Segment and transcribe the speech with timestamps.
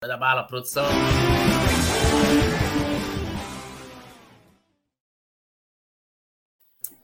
[0.00, 0.84] Manda bala, produção.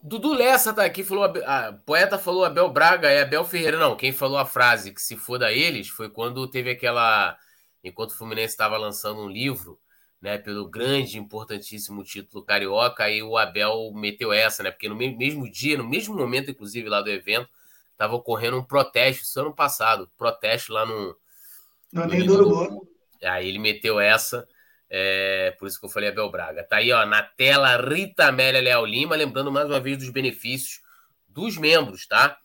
[0.00, 1.24] Dudu Lessa tá aqui, falou.
[1.24, 3.78] A, a poeta falou Abel Braga, é Abel Ferreira.
[3.78, 7.36] Não, quem falou a frase que se foda eles foi quando teve aquela.
[7.82, 9.80] Enquanto o Fluminense estava lançando um livro,
[10.20, 14.70] né, pelo grande, importantíssimo título carioca, aí o Abel meteu essa, né?
[14.70, 17.50] Porque no mesmo dia, no mesmo momento, inclusive, lá do evento,
[17.90, 21.18] estava ocorrendo um protesto, isso ano passado, protesto lá no.
[21.94, 22.88] No, do Urubu.
[23.22, 24.46] Aí ele meteu essa.
[24.90, 26.64] É, por isso que eu falei Abel Braga.
[26.64, 30.82] Tá aí, ó, na tela, Rita Amélia Leal Lima, lembrando mais uma vez dos benefícios
[31.28, 32.36] dos membros, tá?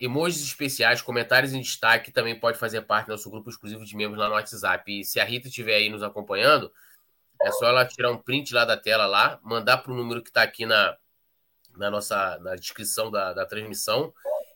[0.00, 4.18] Emojis especiais, comentários em destaque, também pode fazer parte do nosso grupo exclusivo de membros
[4.18, 5.00] lá no WhatsApp.
[5.00, 6.72] E se a Rita estiver aí nos acompanhando,
[7.42, 10.30] é só ela tirar um print lá da tela lá, mandar para o número que
[10.30, 10.96] está aqui na,
[11.76, 14.12] na nossa na descrição da, da transmissão,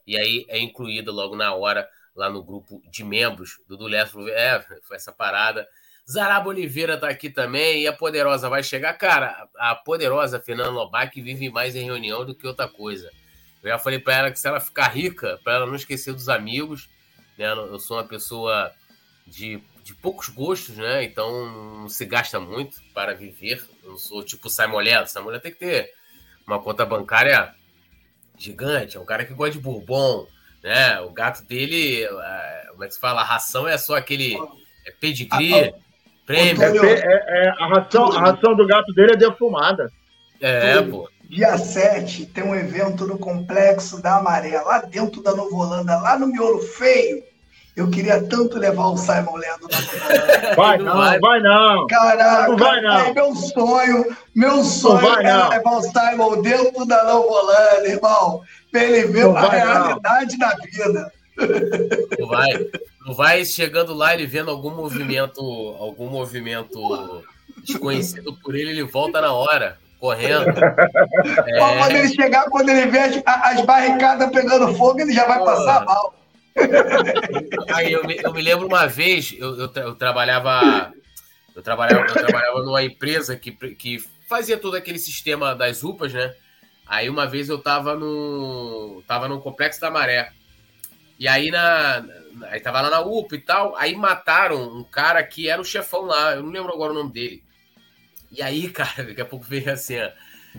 [0.06, 4.28] e aí é incluída logo na hora lá no grupo de membros do Duleto.
[4.28, 5.66] É, foi essa parada.
[6.10, 7.82] Zaraba Oliveira tá aqui também.
[7.82, 8.92] E a Poderosa vai chegar.
[8.94, 13.10] Cara, a Poderosa Fernanda Lobac vive mais em reunião do que outra coisa.
[13.62, 16.28] Eu já falei para ela que se ela ficar rica, para ela não esquecer dos
[16.28, 16.88] amigos,
[17.38, 17.52] né?
[17.52, 18.72] Eu sou uma pessoa
[19.26, 21.04] de, de poucos gostos, né?
[21.04, 23.62] Então não se gasta muito para viver.
[23.82, 24.48] Eu não sou tipo
[24.80, 25.10] Leto.
[25.10, 25.92] Simon Leto tem que ter
[26.46, 27.54] uma conta bancária
[28.36, 28.96] gigante.
[28.96, 30.26] É um cara que gosta de bourbon,
[30.62, 31.00] né?
[31.00, 33.20] O gato dele, é, como é que se fala?
[33.20, 34.36] A ração é só aquele
[34.86, 35.74] é pedigree.
[36.24, 36.62] Prêmio.
[36.62, 39.90] É, é, é, a, ração, a ração do gato dele é defumada.
[40.40, 41.08] É, pô.
[41.28, 46.18] Dia 7 tem um evento no Complexo da Maré, lá dentro da Nova Holanda, lá
[46.18, 47.22] no Miolo Feio.
[47.74, 49.78] Eu queria tanto levar o Simon Leandro na
[50.54, 51.86] Vai não, vai, vai não.
[51.86, 52.98] Caraca, não vai não.
[52.98, 58.42] É meu sonho, meu sonho é levar o Simon dentro da Nova Holanda, irmão.
[58.72, 60.48] Pra ele ver não a realidade não.
[60.48, 61.12] da vida.
[62.18, 62.70] Não vai.
[63.06, 65.40] Não vai chegando lá ele vendo algum movimento,
[65.78, 67.22] algum movimento
[67.64, 70.46] desconhecido por ele, ele volta na hora, correndo.
[71.46, 71.58] É...
[71.58, 75.44] Quando ele chegar, quando ele vê as, as barricadas pegando fogo, ele já vai Pô.
[75.44, 76.14] passar mal.
[77.74, 80.92] Aí eu me, eu me lembro uma vez, eu, eu, eu, trabalhava.
[81.54, 86.34] Eu trabalhava, eu trabalhava numa empresa que, que fazia todo aquele sistema das UPAs, né?
[86.92, 89.02] Aí uma vez eu tava no.
[89.06, 90.30] tava no Complexo da Maré.
[91.18, 92.04] E aí na.
[92.50, 93.74] Aí tava lá na UPA e tal.
[93.76, 96.34] Aí mataram um cara que era o chefão lá.
[96.34, 97.42] Eu não lembro agora o nome dele.
[98.30, 100.10] E aí, cara, daqui a pouco veio assim, ó,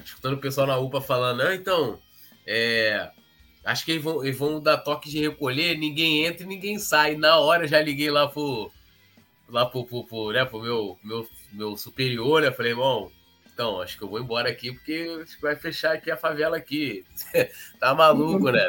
[0.03, 1.99] escutando o pessoal na UPA falando, ah, então.
[2.47, 3.11] É,
[3.63, 7.15] acho que eles vão, eles vão dar toque de recolher, ninguém entra e ninguém sai.
[7.15, 8.71] Na hora já liguei lá pro.
[9.47, 12.51] Lá pro, pro, pro, né, pro meu, meu, meu superior, né?
[12.51, 13.11] Falei, irmão,
[13.53, 16.58] então, acho que eu vou embora aqui porque acho que vai fechar aqui a favela
[16.58, 17.06] aqui.
[17.80, 18.59] tá maluco, né?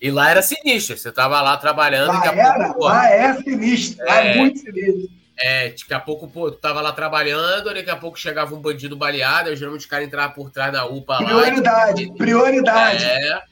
[0.00, 0.96] E lá era sinistro.
[0.96, 2.08] Você tava lá trabalhando.
[2.08, 4.06] Lá, era, pouco, lá é sinistro.
[4.06, 5.18] Lá é, é muito sinistro.
[5.40, 8.96] É, daqui a pouco, pô, tu tava lá trabalhando, daqui a pouco chegava um bandido
[8.96, 11.24] baleado, aí geralmente o cara entrava por trás da UPA lá.
[11.24, 13.04] Prioridade, prioridade.
[13.04, 13.42] É,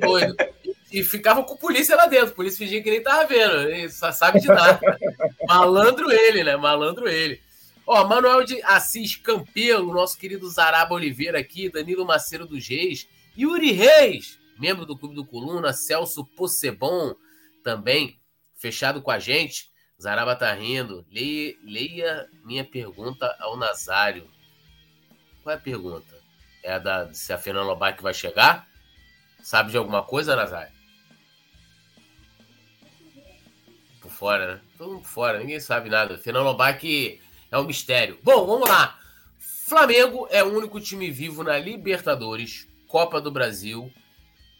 [0.00, 0.34] doido.
[0.90, 4.48] E ficava com polícia lá dentro, polícia fingia que nem tava vendo, só sabe de
[4.48, 4.80] nada.
[5.46, 6.56] Malandro ele, né?
[6.56, 7.40] Malandro ele.
[7.86, 13.06] Ó, Manuel de Assis Campelo, nosso querido Zaraba Oliveira aqui, Danilo Maceiro dos Reis,
[13.38, 17.14] Yuri Reis, membro do Clube do Coluna, Celso Possebon,
[17.62, 18.20] também
[18.56, 19.70] fechado com a gente.
[20.02, 21.06] Zaraba tá rindo.
[21.10, 24.28] Leia, leia minha pergunta ao Nazário.
[25.42, 26.16] Qual é a pergunta?
[26.64, 28.68] É a da se a Fernanda Lobac vai chegar?
[29.42, 30.74] Sabe de alguma coisa, Nazário?
[34.00, 34.60] Por fora, né?
[34.76, 36.18] Todo mundo por fora, ninguém sabe nada.
[36.18, 37.20] Fernanda Lobac
[37.50, 38.18] é um mistério.
[38.22, 38.98] Bom, vamos lá.
[39.38, 43.92] Flamengo é o único time vivo na Libertadores, Copa do Brasil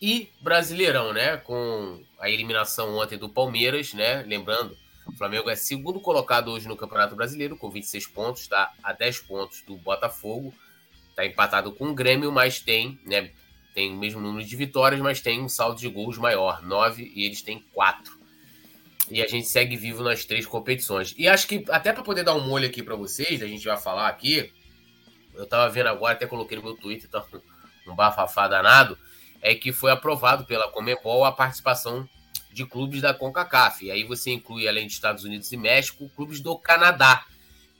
[0.02, 1.36] e Brasileirão, né?
[1.36, 4.22] Com a eliminação ontem do Palmeiras, né?
[4.22, 4.76] Lembrando,
[5.06, 9.20] o Flamengo é segundo colocado hoje no Campeonato Brasileiro, com 26 pontos, está a 10
[9.20, 10.52] pontos do Botafogo.
[11.10, 13.30] Está empatado com o Grêmio, mas tem, né?
[13.74, 17.24] Tem o mesmo número de vitórias, mas tem um saldo de gols maior, 9, e
[17.24, 18.15] eles têm 4.
[19.10, 21.14] E a gente segue vivo nas três competições.
[21.16, 23.76] E acho que, até para poder dar um molho aqui para vocês, a gente vai
[23.76, 24.52] falar aqui.
[25.34, 27.24] Eu tava vendo agora, até coloquei no meu Twitter, tá
[27.86, 28.98] um bafafá danado
[29.46, 32.08] é que foi aprovado pela Comebol a participação
[32.52, 33.84] de clubes da CONCACAF.
[33.84, 37.24] E aí você inclui, além de Estados Unidos e México, clubes do Canadá.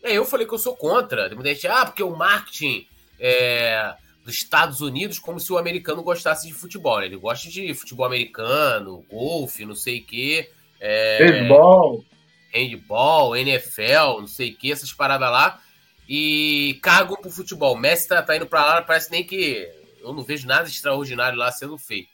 [0.02, 1.28] E aí eu falei que eu sou contra.
[1.34, 2.87] Muita gente, ah, porque o marketing
[3.19, 7.00] é, dos Estados Unidos, como se o americano gostasse de futebol.
[7.00, 7.06] Né?
[7.06, 10.52] Ele gosta de futebol americano, golfe, não sei o quê.
[10.81, 12.05] É, Handball.
[12.52, 15.61] Handball, NFL, não sei o quê, essas paradas lá.
[16.08, 17.76] E cagam pro futebol.
[17.76, 19.69] Messi tá, tá indo pra lá, parece nem que
[20.00, 22.08] eu não vejo nada extraordinário lá sendo feito.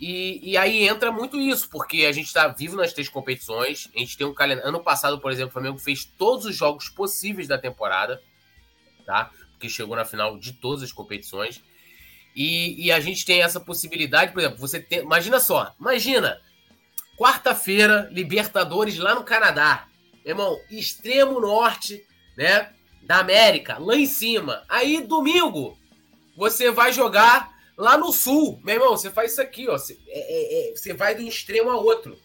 [0.00, 3.88] E, e aí entra muito isso, porque a gente está vivo nas três competições.
[3.94, 4.68] A gente tem um calendário.
[4.68, 8.20] Ano passado, por exemplo, o Flamengo fez todos os jogos possíveis da temporada,
[9.06, 9.30] tá?
[9.52, 11.62] Porque chegou na final de todas as competições.
[12.34, 15.00] E, e a gente tem essa possibilidade, por exemplo, você tem.
[15.00, 16.40] Imagina só, imagina,
[17.16, 19.86] quarta-feira, Libertadores lá no Canadá.
[20.24, 22.04] Irmão, extremo norte,
[22.36, 22.70] né?
[23.02, 24.62] Da América, lá em cima.
[24.68, 25.76] Aí, domingo,
[26.36, 28.60] você vai jogar lá no sul.
[28.62, 29.72] Meu irmão, você faz isso aqui, ó.
[29.72, 32.16] Você, é, é, é, você vai de um extremo a outro.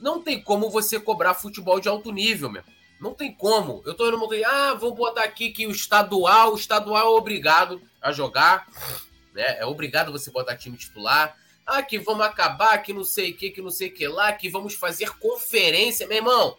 [0.00, 2.62] Não tem como você cobrar futebol de alto nível, meu.
[3.00, 3.82] Não tem como.
[3.84, 4.46] Eu tô indo montanha.
[4.48, 8.66] Ah, vamos botar aqui que o estadual, o estadual é obrigado a jogar.
[9.34, 9.58] Né?
[9.58, 11.36] É obrigado você botar time titular.
[11.66, 14.32] Ah, que vamos acabar, que não sei o que, que não sei o que lá,
[14.32, 16.06] que vamos fazer conferência.
[16.06, 16.56] Meu irmão,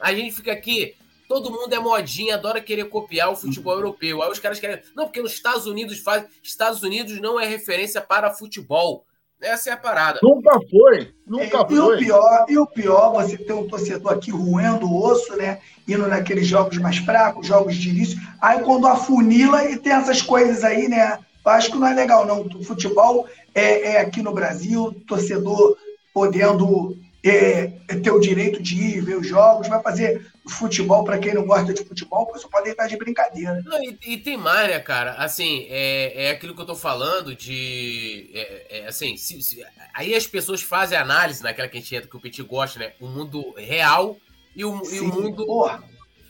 [0.00, 0.94] a gente fica aqui
[1.26, 3.80] Todo mundo é modinha, adora querer copiar o futebol uhum.
[3.80, 4.22] europeu.
[4.22, 4.80] Aí os caras querem.
[4.94, 6.26] Não, porque nos Estados Unidos faz.
[6.42, 9.04] Estados Unidos não é referência para futebol.
[9.40, 10.20] Essa é a parada.
[10.22, 11.74] Nunca foi, nunca é, foi.
[11.74, 15.60] E o pior, e o pior, você tem um torcedor aqui roendo o osso, né?
[15.88, 18.18] Indo naqueles jogos mais fracos, jogos de início.
[18.40, 21.18] Aí quando afunila e tem essas coisas aí, né?
[21.44, 22.42] Eu acho que não é legal, não.
[22.42, 25.76] O futebol é, é aqui no Brasil, torcedor
[26.12, 31.18] podendo é, é, ter o direito de ir ver os jogos, vai fazer futebol para
[31.18, 33.62] quem não gosta de futebol, só pode estar de brincadeira.
[33.64, 35.14] Não, e, e, tem mais, né, cara?
[35.14, 38.30] Assim, é, é aquilo que eu tô falando de.
[38.34, 39.64] É, é, assim, se, se,
[39.94, 42.92] aí as pessoas fazem análise naquela que a gente entra, que o Petit gosta, né?
[43.00, 44.18] O mundo real
[44.54, 45.46] e o, e o mundo.
[45.46, 45.82] Porra.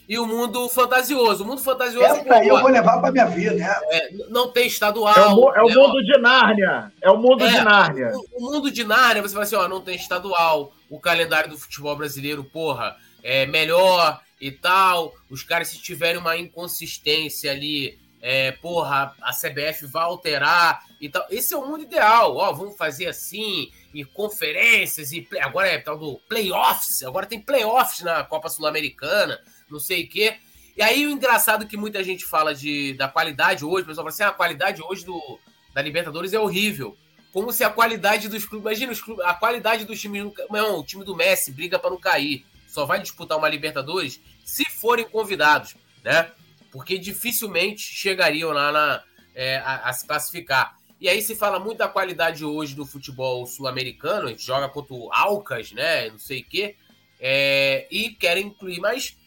[0.07, 1.43] E o mundo fantasioso.
[1.43, 2.05] O mundo fantasioso.
[2.05, 3.75] Essa aí eu vou levar para minha vida, né?
[3.89, 5.15] É, não tem estadual.
[5.15, 5.75] É o, é o né?
[5.75, 6.91] mundo de Nárnia.
[7.01, 8.11] É o mundo de Nárnia.
[8.13, 11.57] O, o, mundo de Nárnia, você vai assim, ó, não tem estadual o calendário do
[11.57, 15.13] futebol brasileiro, porra, é melhor e tal.
[15.29, 21.25] Os caras, se tiverem uma inconsistência ali, é, porra, a CBF vai alterar e tal.
[21.29, 22.35] Esse é o mundo ideal.
[22.35, 25.41] Ó, vamos fazer assim, e conferências, e play...
[25.41, 29.39] agora é tal do playoffs, agora tem playoffs na Copa Sul-Americana,
[29.69, 30.37] não sei o quê.
[30.77, 34.05] E aí o engraçado é que muita gente fala de, da qualidade hoje, o pessoal
[34.05, 35.39] fala assim, ah, a qualidade hoje do,
[35.73, 36.97] da Libertadores é horrível
[37.35, 38.65] como se a qualidade dos clubes.
[38.65, 40.31] Imagina os clubes, a qualidade dos times.
[40.49, 42.45] Não, o time do Messi briga para não cair.
[42.65, 46.31] Só vai disputar uma Libertadores se forem convidados, né?
[46.71, 49.03] Porque dificilmente chegariam lá na,
[49.35, 50.77] é, a, a, se classificar.
[50.99, 54.93] E aí se fala muito da qualidade hoje do futebol sul-americano, a gente joga contra
[54.93, 56.09] o Alcas, né?
[56.09, 56.77] Não sei o quê.
[57.19, 59.17] É, e querem incluir, mas.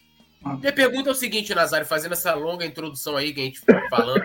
[0.45, 3.89] Minha pergunta é o seguinte, Nazário, fazendo essa longa introdução aí que a gente foi
[3.89, 4.25] falando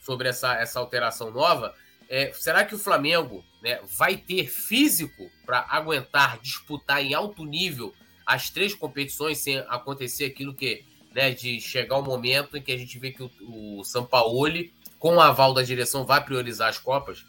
[0.00, 1.74] sobre essa, essa alteração nova.
[2.08, 7.94] É, será que o Flamengo né, vai ter físico para aguentar disputar em alto nível
[8.26, 10.84] as três competições sem acontecer aquilo que,
[11.14, 13.30] né, de chegar o um momento em que a gente vê que o,
[13.78, 17.24] o Sampaoli, com o aval da direção, vai priorizar as Copas?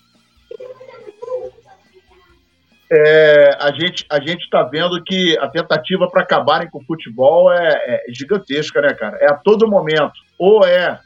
[2.91, 7.51] É, a gente a gente está vendo que a tentativa para acabarem com o futebol
[7.51, 9.17] é, é, gigantesca, né, cara?
[9.19, 10.13] É a todo momento.
[10.37, 10.99] Ou é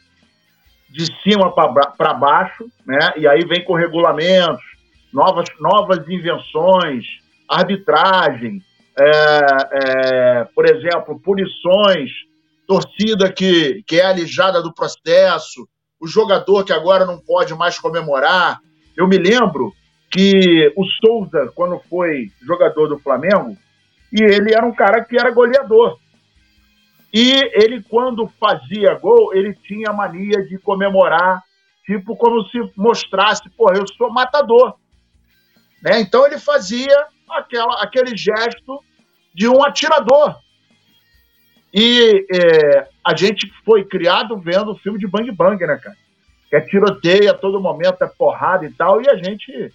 [0.89, 3.13] de cima para baixo, né?
[3.15, 4.63] E aí vem com regulamentos,
[5.13, 7.05] novas, novas invenções,
[7.47, 8.61] arbitragem,
[8.99, 9.41] é,
[9.71, 12.11] é, por exemplo, punições,
[12.67, 15.67] torcida que, que é alijada do processo,
[15.99, 18.59] o jogador que agora não pode mais comemorar.
[18.97, 19.73] Eu me lembro
[20.09, 23.55] que o Souza, quando foi jogador do Flamengo,
[24.11, 25.99] e ele era um cara que era goleador.
[27.13, 31.43] E ele, quando fazia gol, ele tinha mania de comemorar,
[31.85, 34.75] tipo como se mostrasse, pô, eu sou matador.
[35.81, 36.01] Né?
[36.01, 38.83] Então ele fazia aquela, aquele gesto
[39.33, 40.35] de um atirador.
[41.73, 45.95] E é, a gente foi criado vendo o filme de Bang Bang, né, cara?
[46.49, 49.71] Que é tiroteio a todo momento, é porrada e tal, e a gente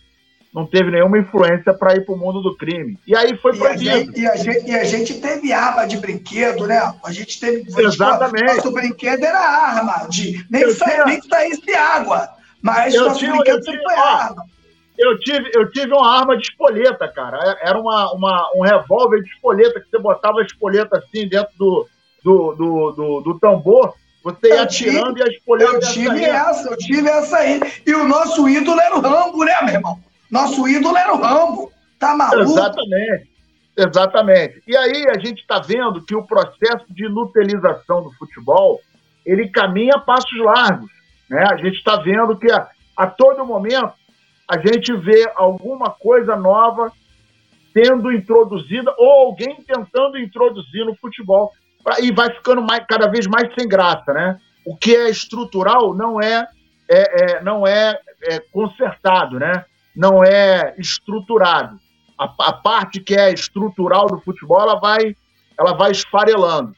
[0.54, 2.96] não teve nenhuma influência para ir para o mundo do crime.
[3.04, 3.86] E aí foi proibido.
[3.88, 6.94] E a, gente, e, a gente, e a gente teve arma de brinquedo, né?
[7.04, 7.64] A gente teve.
[7.76, 8.44] Exatamente.
[8.44, 11.04] Tipo, nosso brinquedo era arma, de, nem, sa, tinha...
[11.06, 12.28] nem saísse água.
[12.62, 14.44] Mas eu nosso tive, brinquedo sempre foi arma.
[14.96, 17.58] Eu tive, eu tive uma arma de espoleta, cara.
[17.60, 21.88] Era uma, uma, um revólver de espoleta, que você botava a espoleta assim dentro do,
[22.22, 23.92] do, do, do, do tambor.
[24.22, 25.72] Você ia atirando e a espoleta.
[25.72, 27.60] Eu tive essa, eu tive essa aí.
[27.84, 29.98] E o nosso ídolo era o Rambo, né, meu irmão?
[30.34, 31.70] Nosso ídolo era o Rambo.
[31.96, 32.50] Tá maluco?
[32.50, 33.30] Exatamente.
[33.76, 34.62] Exatamente.
[34.66, 38.80] E aí a gente está vendo que o processo de inutilização do futebol
[39.24, 40.90] ele caminha a passos largos.
[41.30, 41.44] Né?
[41.48, 43.92] A gente está vendo que a, a todo momento
[44.48, 46.90] a gente vê alguma coisa nova
[47.72, 53.28] sendo introduzida ou alguém tentando introduzir no futebol pra, e vai ficando mais, cada vez
[53.28, 54.40] mais sem graça, né?
[54.66, 56.44] O que é estrutural não é,
[56.90, 59.64] é, é não é, é consertado, né?
[59.94, 61.78] Não é estruturado.
[62.18, 65.16] A, a, parte que é estrutural do futebol, ela vai,
[65.58, 66.74] ela vai esfarelando.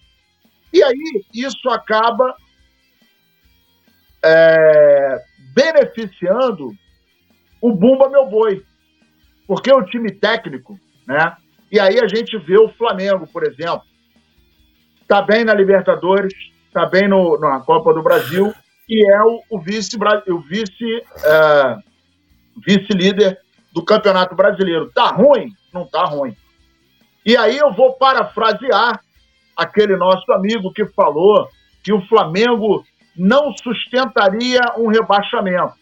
[0.73, 2.35] E aí, isso acaba
[4.25, 5.23] é,
[5.55, 6.73] beneficiando
[7.61, 8.63] o Bumba Meu Boi.
[9.47, 11.37] Porque o time técnico, né?
[11.71, 13.83] E aí a gente vê o Flamengo, por exemplo,
[15.03, 16.33] está bem na Libertadores,
[16.67, 18.55] está bem no, na Copa do Brasil
[18.89, 19.97] e é o, o vice
[20.29, 21.77] o vice é,
[22.57, 23.39] vice líder
[23.73, 24.91] do Campeonato Brasileiro.
[24.95, 25.53] Tá ruim?
[25.73, 26.37] Não tá ruim.
[27.25, 29.01] E aí eu vou parafrasear
[29.57, 31.49] aquele nosso amigo que falou
[31.83, 32.85] que o Flamengo
[33.17, 35.75] não sustentaria um rebaixamento.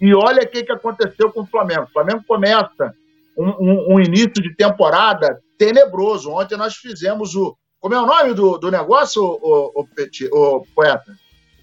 [0.00, 1.84] E olha o que, que aconteceu com o Flamengo.
[1.84, 2.94] O Flamengo começa
[3.36, 6.30] um, um, um início de temporada tenebroso.
[6.30, 10.64] Ontem nós fizemos o, como é o nome do, do negócio, o, o, Petit, o
[10.74, 11.16] poeta?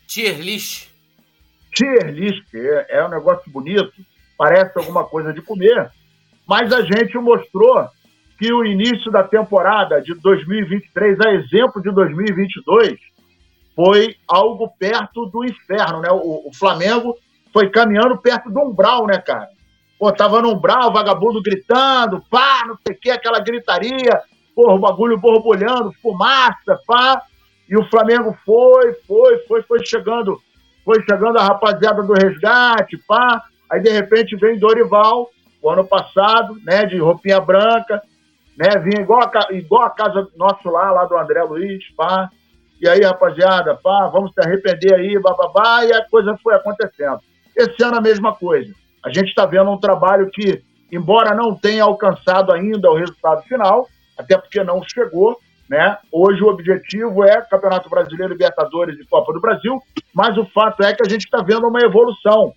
[0.07, 0.89] Tier list.
[1.73, 3.93] Tier list, é, é um negócio bonito,
[4.37, 5.89] parece alguma coisa de comer,
[6.47, 7.87] mas a gente mostrou
[8.37, 12.99] que o início da temporada de 2023, a exemplo de 2022,
[13.75, 16.09] foi algo perto do inferno, né?
[16.11, 17.15] O, o Flamengo
[17.51, 19.49] foi caminhando perto do umbral, né, cara?
[19.97, 24.21] Pô, tava no umbral, vagabundo gritando, pá, não sei o que, aquela gritaria,
[24.53, 27.21] porra, o bagulho borbulhando, fumaça, pá.
[27.69, 30.39] E o Flamengo foi, foi, foi, foi chegando,
[30.83, 33.43] foi chegando a rapaziada do resgate, pá.
[33.69, 35.29] Aí de repente vem Dorival,
[35.61, 38.01] o ano passado, né, de roupinha branca,
[38.57, 42.29] né, vinha igual a, igual a casa nosso lá, lá do André Luiz, pá.
[42.79, 47.19] E aí, rapaziada, pá, vamos se arrepender aí, bababá, e a coisa foi acontecendo.
[47.55, 48.73] Esse ano a mesma coisa.
[49.03, 53.87] A gente está vendo um trabalho que, embora não tenha alcançado ainda o resultado final,
[54.17, 55.39] até porque não chegou.
[55.69, 55.97] Né?
[56.11, 59.81] Hoje o objetivo é Campeonato Brasileiro, Libertadores e Copa do Brasil,
[60.13, 62.53] mas o fato é que a gente está vendo uma evolução.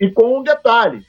[0.00, 1.04] E com um detalhe: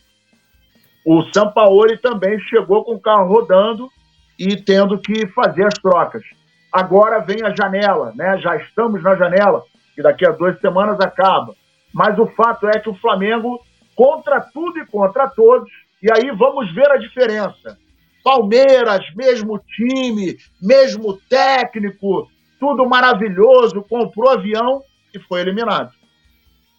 [1.06, 3.89] o Sampaoli também chegou com o carro rodando
[4.38, 6.24] e tendo que fazer as trocas.
[6.72, 8.38] Agora vem a janela, né?
[8.39, 9.63] já estamos na janela,
[9.96, 11.56] que daqui a duas semanas acaba.
[11.94, 13.60] Mas o fato é que o Flamengo,
[13.96, 15.72] contra tudo e contra todos,
[16.03, 17.77] e aí vamos ver a diferença.
[18.24, 22.29] Palmeiras, mesmo time, mesmo técnico,
[22.60, 25.91] tudo maravilhoso, comprou avião e foi eliminado.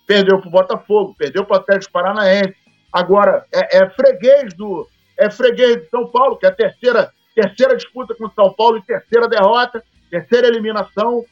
[0.09, 2.57] Perdeu para o Botafogo, perdeu para o Atlético Paranaense.
[2.91, 4.89] Agora, é, é, freguês do
[5.19, 8.83] é freguês de São Paulo, que é a terceira, terceira disputa com São Paulo e
[8.83, 11.23] terceira derrota, terceira eliminação.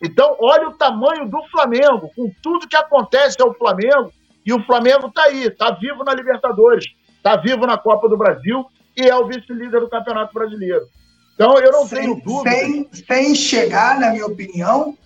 [0.00, 4.12] Então, olha o tamanho do Flamengo, com tudo que acontece ao Flamengo,
[4.46, 6.84] e o Flamengo está aí, está vivo na Libertadores,
[7.16, 8.64] está vivo na Copa do Brasil
[8.96, 10.86] e é o vice-líder do Campeonato Brasileiro.
[11.34, 12.50] Então, eu não sem, tenho dúvida.
[12.50, 14.96] Sem, sem chegar, na minha opinião,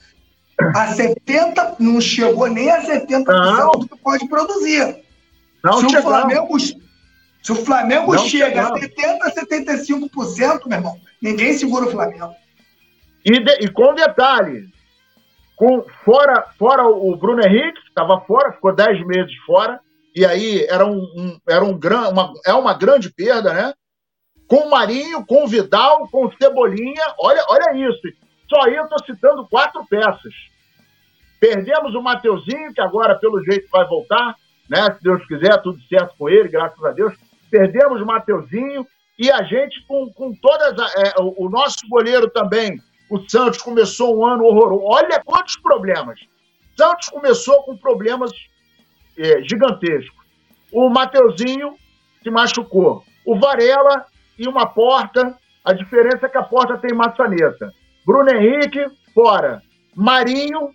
[0.61, 3.71] a 70%, não chegou nem a 70% não.
[3.73, 5.05] do que pode produzir.
[5.63, 8.83] Não se, o Flamengo, se o Flamengo não chega chegamos.
[8.83, 12.35] a 70%, 75%, meu irmão, ninguém segura o Flamengo.
[13.25, 14.69] E, de, e com detalhe,
[15.57, 19.81] com, fora, fora o Bruno Henrique, que estava fora, ficou 10 meses fora,
[20.15, 23.75] e aí era, um, um era um gran, uma, é uma grande perda, né?
[24.47, 28.01] Com o Marinho, com o Vidal, com o Cebolinha, olha, olha isso.
[28.49, 30.35] Só aí eu estou citando quatro peças.
[31.41, 34.37] Perdemos o Mateuzinho, que agora, pelo jeito, vai voltar,
[34.69, 34.93] né?
[34.95, 37.15] Se Deus quiser, tudo certo com ele, graças a Deus.
[37.51, 38.87] Perdemos o Mateuzinho
[39.19, 40.75] e a gente, com, com todas.
[40.97, 44.85] é, o, o nosso goleiro também, o Santos, começou um ano horroroso.
[44.85, 46.21] Olha quantos problemas.
[46.77, 48.31] Santos começou com problemas
[49.19, 50.25] é, gigantesco.
[50.73, 51.75] O Mateuzinho
[52.23, 53.05] se machucou.
[53.25, 54.07] O Varela
[54.39, 55.37] e uma porta.
[55.65, 57.73] A diferença é que a porta tem maçaneta.
[58.07, 59.61] Bruno Henrique, fora.
[59.95, 60.71] Marinho,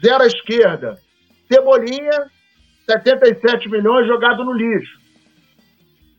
[0.00, 0.96] zero à esquerda.
[1.50, 2.30] Cebolinha,
[2.88, 5.00] 77 milhões jogado no lixo.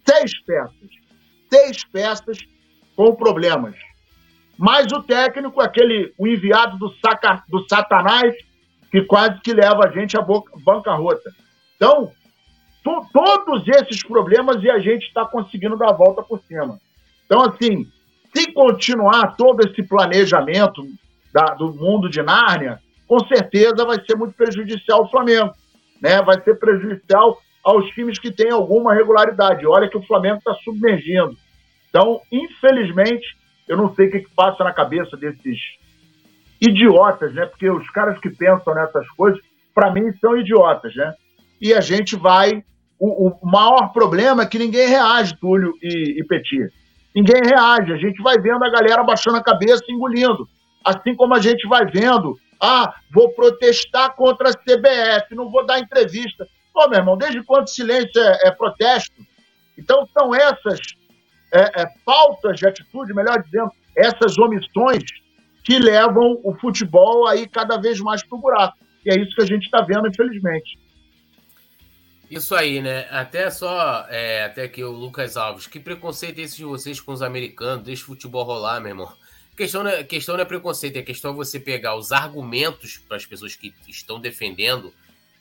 [0.07, 0.89] Seis peças.
[1.51, 2.37] Seis peças
[2.95, 3.75] com problemas.
[4.57, 8.35] Mais o técnico, aquele, o enviado do, saca, do Satanás,
[8.91, 10.25] que quase que leva a gente à
[10.65, 11.31] bancarrota.
[11.75, 12.11] Então,
[13.13, 16.79] todos esses problemas e a gente está conseguindo dar a volta por cima.
[17.25, 17.85] Então, assim,
[18.35, 20.83] se continuar todo esse planejamento
[21.33, 25.53] da, do mundo de Nárnia, com certeza vai ser muito prejudicial ao Flamengo.
[26.01, 26.21] Né?
[26.21, 29.65] Vai ser prejudicial aos times que têm alguma regularidade.
[29.65, 31.35] Olha que o Flamengo está submergindo.
[31.89, 35.59] Então, infelizmente, eu não sei o que, que passa na cabeça desses
[36.61, 37.45] idiotas, né?
[37.45, 39.39] Porque os caras que pensam nessas coisas,
[39.73, 41.13] para mim, são idiotas, né?
[41.61, 42.63] e a gente vai.
[42.99, 46.69] O, o maior problema é que ninguém reage, Túlio e, e.
[47.17, 47.91] Ninguém reage.
[47.91, 50.47] A gente vai vendo a galera baixando a cabeça e engolindo.
[50.85, 55.79] Assim como a gente vai vendo, ah, vou protestar contra a CBF, não vou dar
[55.79, 56.47] entrevista.
[56.71, 59.15] Pô, meu irmão, desde quando silêncio é, é protesto?
[59.75, 60.79] Então, são essas
[61.51, 65.03] é, é, faltas de atitude, melhor dizendo, essas omissões
[65.63, 68.77] que levam o futebol aí cada vez mais para o buraco.
[69.03, 70.77] E é isso que a gente está vendo, infelizmente.
[72.29, 73.07] Isso aí, né?
[73.09, 75.65] Até só, é, até aqui o Lucas Alves.
[75.65, 77.85] Que preconceito é esse de vocês com os americanos?
[77.85, 79.13] Deixa o futebol rolar, meu irmão.
[79.55, 83.17] Questão não é, questão não é preconceito, a questão é você pegar os argumentos para
[83.17, 84.93] as pessoas que estão defendendo,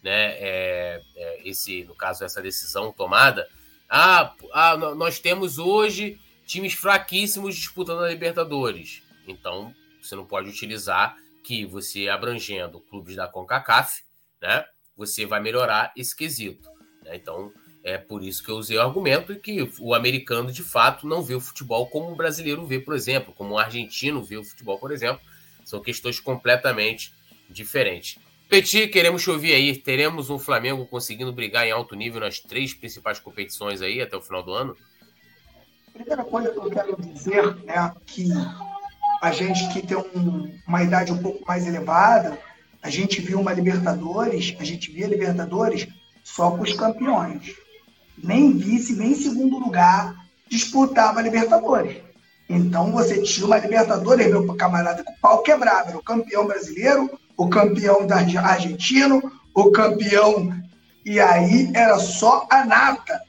[0.02, 0.32] né?
[0.38, 3.48] É, é, esse, no caso, essa decisão tomada.
[3.90, 9.02] Ah, ah, nós temos hoje times fraquíssimos disputando a Libertadores.
[9.26, 14.02] Então, você não pode utilizar que você abrangendo clubes da CONCACAF,
[14.40, 14.64] né?
[14.96, 16.75] Você vai melhorar esse quesito.
[17.06, 17.16] Né?
[17.16, 21.22] Então, é por isso que eu usei o argumento que o americano, de fato, não
[21.22, 24.78] vê o futebol como o brasileiro vê, por exemplo, como o argentino vê o futebol,
[24.78, 25.20] por exemplo.
[25.64, 27.14] São questões completamente
[27.48, 28.18] diferentes.
[28.48, 29.76] Petit, queremos ouvir aí.
[29.76, 34.22] Teremos um Flamengo conseguindo brigar em alto nível nas três principais competições aí até o
[34.22, 34.76] final do ano?
[35.92, 38.28] Primeira coisa que eu quero dizer é que
[39.22, 42.38] a gente que tem um, uma idade um pouco mais elevada,
[42.82, 45.88] a gente viu uma Libertadores, a gente via Libertadores
[46.26, 47.54] só com os campeões.
[48.18, 50.12] Nem vice, nem segundo lugar
[50.48, 51.98] disputava a Libertadores.
[52.48, 55.90] Então você tinha uma Libertadores, meu camarada, com o pau quebrado.
[55.90, 59.22] Era o campeão brasileiro, o campeão da argentino,
[59.54, 60.52] o campeão.
[61.04, 63.20] E aí era só a nata.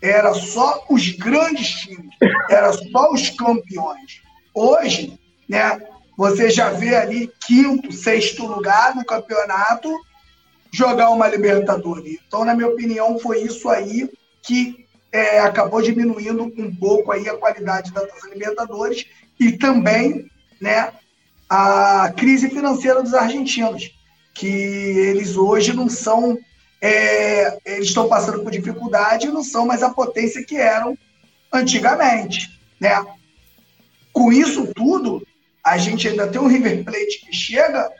[0.00, 2.16] Era só os grandes times.
[2.48, 4.22] Era só os campeões.
[4.54, 5.80] Hoje, né,
[6.16, 9.90] você já vê ali quinto, sexto lugar no campeonato
[10.72, 12.18] jogar uma Libertadores.
[12.26, 14.10] Então, na minha opinião, foi isso aí
[14.42, 19.06] que é, acabou diminuindo um pouco aí a qualidade das Libertadores
[19.40, 20.92] e também né,
[21.48, 23.90] a crise financeira dos argentinos,
[24.34, 26.38] que eles hoje não são,
[26.80, 30.96] é, eles estão passando por dificuldade e não são mais a potência que eram
[31.52, 32.60] antigamente.
[32.78, 33.04] Né?
[34.12, 35.26] Com isso tudo,
[35.64, 37.90] a gente ainda tem um River Plate que chega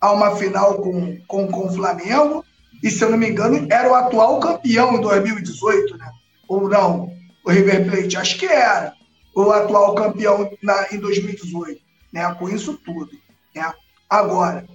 [0.00, 2.44] a uma final com, com, com o Flamengo,
[2.82, 6.10] e se eu não me engano, era o atual campeão em 2018, né?
[6.48, 7.12] Ou não?
[7.44, 8.92] O River Plate, acho que era
[9.34, 11.80] o atual campeão na, em 2018,
[12.12, 12.34] né?
[12.38, 13.10] Com isso tudo.
[13.54, 13.72] Né?
[14.08, 14.66] Agora,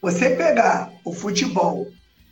[0.00, 1.86] você pegar o futebol,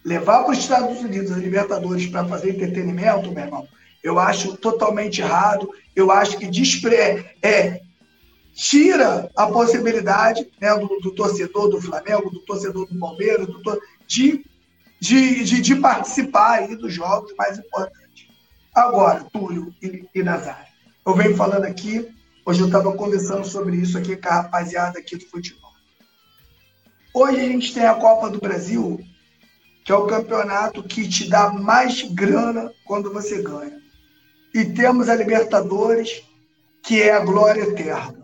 [0.04, 3.68] levar para os Estados Unidos a Libertadores para fazer entretenimento, meu irmão,
[4.02, 5.68] eu acho totalmente errado.
[5.94, 6.96] Eu acho que despre...
[7.42, 7.80] é,
[8.54, 13.60] tira a possibilidade né, do, do, torcedor do Flamengo, do torcedor do Palmeiras, do
[14.06, 14.44] de,
[15.00, 18.28] de, de, de, participar aí dos jogos mais importantes.
[18.72, 20.72] Agora, Túlio e, e Nazário,
[21.04, 22.08] eu venho falando aqui,
[22.46, 25.72] hoje eu estava conversando sobre isso aqui com a rapaziada aqui do futebol.
[27.12, 29.00] Hoje a gente tem a Copa do Brasil,
[29.84, 33.82] que é o campeonato que te dá mais grana quando você ganha.
[34.52, 36.22] E temos a Libertadores,
[36.82, 38.23] que é a glória eterna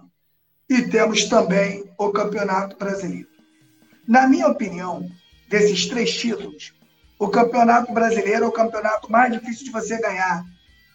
[0.71, 3.27] e temos também o Campeonato Brasileiro.
[4.07, 5.11] Na minha opinião,
[5.49, 6.73] desses três títulos,
[7.19, 10.45] o Campeonato Brasileiro é o campeonato mais difícil de você ganhar,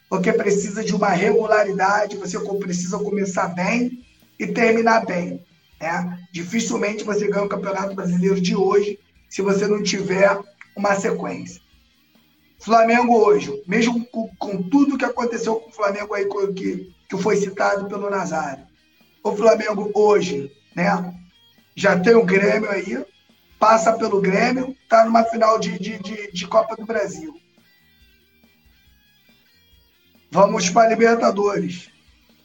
[0.10, 4.02] porque precisa de uma regularidade, você precisa começar bem
[4.40, 5.46] e terminar bem.
[5.80, 6.20] Né?
[6.32, 8.98] Dificilmente você ganha o Campeonato Brasileiro de hoje
[9.30, 10.40] se você não tiver
[10.76, 11.62] uma sequência.
[12.62, 17.36] Flamengo hoje, mesmo com, com tudo que aconteceu com o Flamengo aí, que, que foi
[17.36, 18.66] citado pelo Nazário,
[19.26, 21.14] o Flamengo hoje, né?
[21.76, 23.04] Já tem o Grêmio aí,
[23.60, 27.36] passa pelo Grêmio, está numa final de, de, de, de, Copa do Brasil.
[30.30, 31.90] Vamos para Libertadores.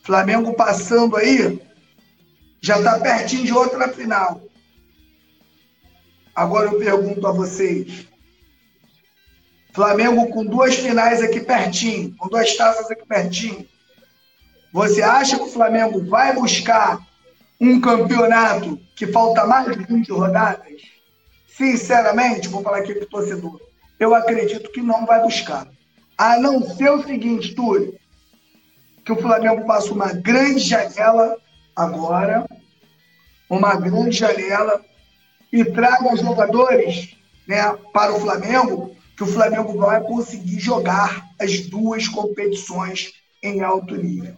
[0.03, 1.61] Flamengo passando aí,
[2.62, 4.40] já está pertinho de outra final.
[6.35, 8.09] Agora eu pergunto a vocês.
[9.75, 13.69] Flamengo com duas finais aqui pertinho, com duas taças aqui pertinho.
[14.73, 17.01] Você acha que o Flamengo vai buscar
[17.61, 20.81] um campeonato que falta mais de 20 rodadas?
[21.49, 23.61] Sinceramente, vou falar aqui para o torcedor,
[23.99, 25.67] eu acredito que não vai buscar.
[26.17, 27.99] A não ser o seguinte, Túlio,
[29.05, 31.37] que o Flamengo passa uma grande janela
[31.75, 32.47] agora,
[33.49, 34.85] uma grande janela,
[35.53, 42.07] e traga jogadores né, para o Flamengo, que o Flamengo vai conseguir jogar as duas
[42.07, 44.37] competições em alto nível.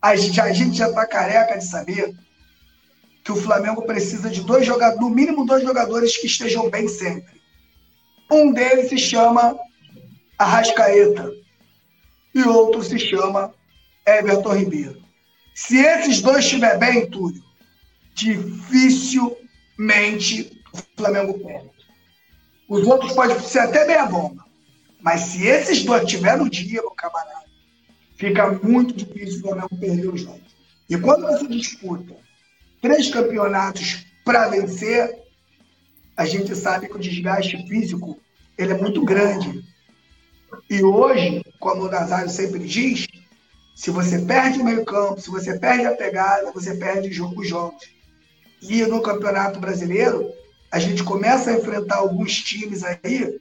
[0.00, 2.14] A gente, a gente já está careca de saber
[3.24, 7.38] que o Flamengo precisa de dois jogadores, no mínimo dois jogadores que estejam bem sempre.
[8.30, 9.58] Um deles se chama
[10.38, 11.30] Arrascaeta
[12.34, 13.54] e outro se chama
[14.06, 15.02] Everton Ribeiro.
[15.54, 17.42] Se esses dois estiver bem, Túlio,
[18.14, 21.70] dificilmente o Flamengo perde.
[22.68, 24.44] Os outros podem ser até meia bomba,
[25.00, 27.47] Mas se esses dois tiverem no dia, meu camarada,
[28.18, 30.56] fica muito difícil o Flamengo perder os jogos.
[30.90, 32.14] E quando você disputa
[32.82, 35.22] três campeonatos para vencer,
[36.16, 38.18] a gente sabe que o desgaste físico
[38.58, 39.62] ele é muito grande.
[40.68, 43.06] E hoje, como o Nazário sempre diz,
[43.76, 47.48] se você perde o meio campo, se você perde a pegada, você perde os jogos.
[48.60, 50.32] E no Campeonato Brasileiro,
[50.72, 53.38] a gente começa a enfrentar alguns times aí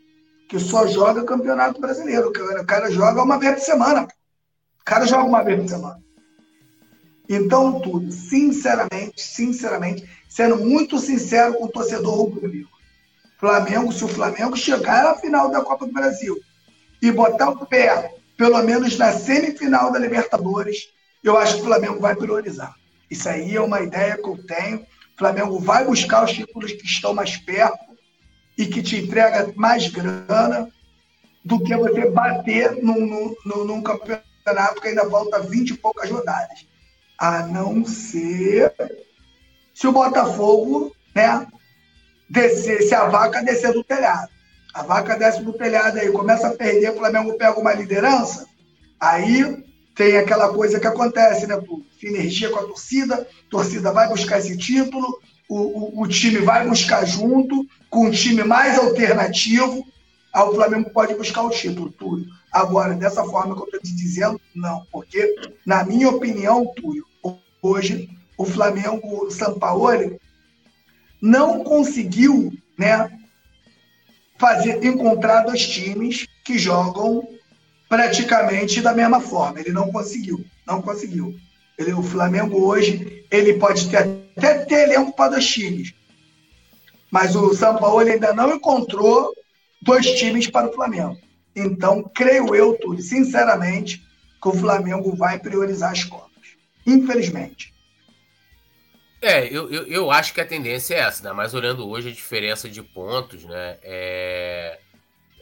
[0.48, 2.30] que só joga Campeonato Brasileiro.
[2.30, 4.08] O cara joga uma vez por semana.
[4.88, 6.02] Cara joga uma vez por semana.
[7.28, 12.70] Então, tudo, sinceramente, sinceramente, sendo muito sincero com o torcedor rubro-negro.
[13.38, 16.38] Flamengo, se o Flamengo chegar à final da Copa do Brasil
[17.02, 20.88] e botar o pé pelo menos na semifinal da Libertadores,
[21.22, 22.74] eu acho que o Flamengo vai priorizar.
[23.12, 24.80] Isso aí é uma ideia que eu tenho.
[24.80, 27.78] O Flamengo vai buscar os títulos que estão mais perto
[28.58, 30.70] e que te entrega mais grana
[31.44, 34.27] do que você bater num, num, num campeonato
[34.82, 36.66] que ainda falta 20 e poucas rodadas.
[37.18, 38.74] A não ser
[39.74, 41.48] se o Botafogo né,
[42.30, 44.30] descer, se a vaca descer do telhado
[44.78, 48.46] a vaca desce do telhado aí, começa a perder, o Flamengo pega uma liderança,
[49.00, 49.64] aí
[49.96, 51.60] tem aquela coisa que acontece, né?
[52.00, 56.68] Sinergia com a torcida, a torcida vai buscar esse título, o, o, o time vai
[56.68, 59.84] buscar junto, com um time mais alternativo,
[60.32, 62.28] aí o Flamengo pode buscar o título, tudo.
[62.52, 67.06] Agora, dessa forma que eu estou te dizendo, não, porque, na minha opinião, Túlio,
[67.62, 70.18] hoje o Flamengo, o São Paulo,
[71.22, 73.12] não conseguiu né,
[74.38, 77.28] fazer encontrar dois times que jogam
[77.90, 79.60] praticamente da mesma forma.
[79.60, 81.36] Ele não conseguiu, não conseguiu.
[81.78, 85.94] Ele, o Flamengo hoje ele pode ter, até ter elenco para dois times,
[87.12, 89.34] mas o São Paulo ainda não encontrou
[89.82, 91.18] dois times para o Flamengo.
[91.60, 94.06] Então, creio eu, Túlio, sinceramente,
[94.40, 96.56] que o Flamengo vai priorizar as Copas.
[96.86, 97.74] Infelizmente.
[99.20, 101.34] É, eu, eu, eu, acho que a tendência é essa, né?
[101.34, 103.80] Mas olhando hoje a diferença de pontos, né?
[103.82, 104.80] É,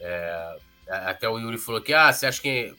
[0.00, 0.56] é,
[0.88, 2.74] até o Yuri falou que, ah, você acha que,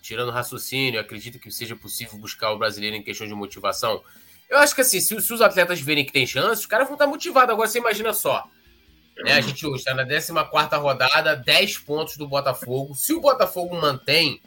[0.00, 4.00] tirando raciocínio, acredita que seja possível buscar o brasileiro em questão de motivação?
[4.48, 6.94] Eu acho que assim, se, se os atletas verem que tem chance, os caras vão
[6.94, 7.50] estar motivados.
[7.50, 8.48] Agora você imagina só.
[9.18, 9.34] Né?
[9.34, 12.94] A gente hoje está na 14 rodada, 10 pontos do Botafogo.
[12.94, 14.40] Se o Botafogo mantém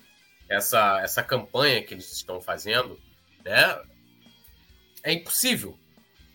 [0.50, 3.00] essa, essa campanha que eles estão fazendo,
[3.44, 3.80] né?
[5.04, 5.78] É impossível.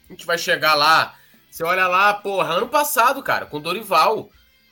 [0.08, 1.18] A gente vai chegar lá.
[1.50, 4.30] Você olha lá, porra, ano passado, cara, com Dorival.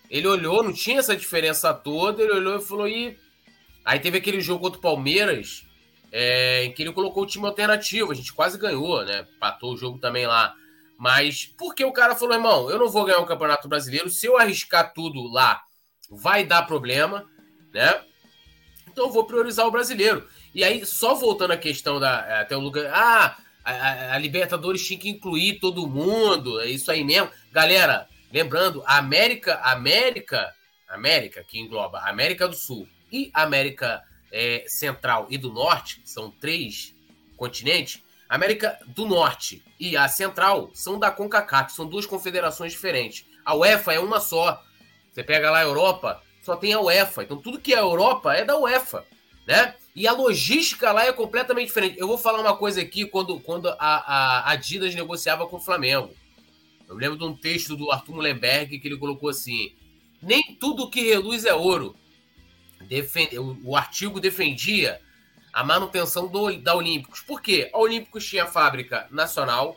[0.09, 2.23] Ele olhou, não tinha essa diferença toda.
[2.23, 3.19] Ele olhou e falou: e.
[3.85, 5.67] Aí teve aquele jogo contra o Palmeiras,
[6.13, 8.13] é, em que ele colocou o time alternativo.
[8.13, 9.27] A gente quase ganhou, né?
[9.41, 10.55] Patou o jogo também lá.
[10.99, 14.11] Mas porque o cara falou, irmão, eu não vou ganhar o um Campeonato Brasileiro.
[14.11, 15.63] Se eu arriscar tudo lá,
[16.11, 17.25] vai dar problema,
[17.73, 18.03] né?
[18.89, 20.27] Então eu vou priorizar o brasileiro.
[20.53, 22.41] E aí, só voltando à questão da.
[22.41, 22.85] Até o Lucas.
[22.93, 27.31] Ah, a, a, Libertadores tinha que incluir todo mundo, é isso aí mesmo.
[27.53, 30.53] Galera, lembrando, a América, América,
[30.89, 36.95] América, que engloba América do Sul e América é, Central e do Norte, são três
[37.37, 43.25] continentes, América do Norte e a Central são da CONCACAF, são duas confederações diferentes.
[43.45, 44.63] A UEFA é uma só.
[45.11, 47.23] Você pega lá a Europa, só tem a UEFA.
[47.23, 49.05] Então tudo que é Europa é da UEFA,
[49.47, 49.75] né?
[49.97, 51.99] E a logística lá é completamente diferente.
[51.99, 56.15] Eu vou falar uma coisa aqui quando, quando a, a Adidas negociava com o Flamengo.
[56.87, 59.73] Eu me lembro de um texto do Arthur Mullenberg que ele colocou assim:
[60.23, 61.97] nem tudo que reluz é ouro.
[62.83, 65.01] Defende, o, o artigo defendia
[65.59, 67.21] a manutenção do, da Olímpicos.
[67.21, 67.69] Por quê?
[67.73, 69.77] A Olímpicos tinha fábrica nacional,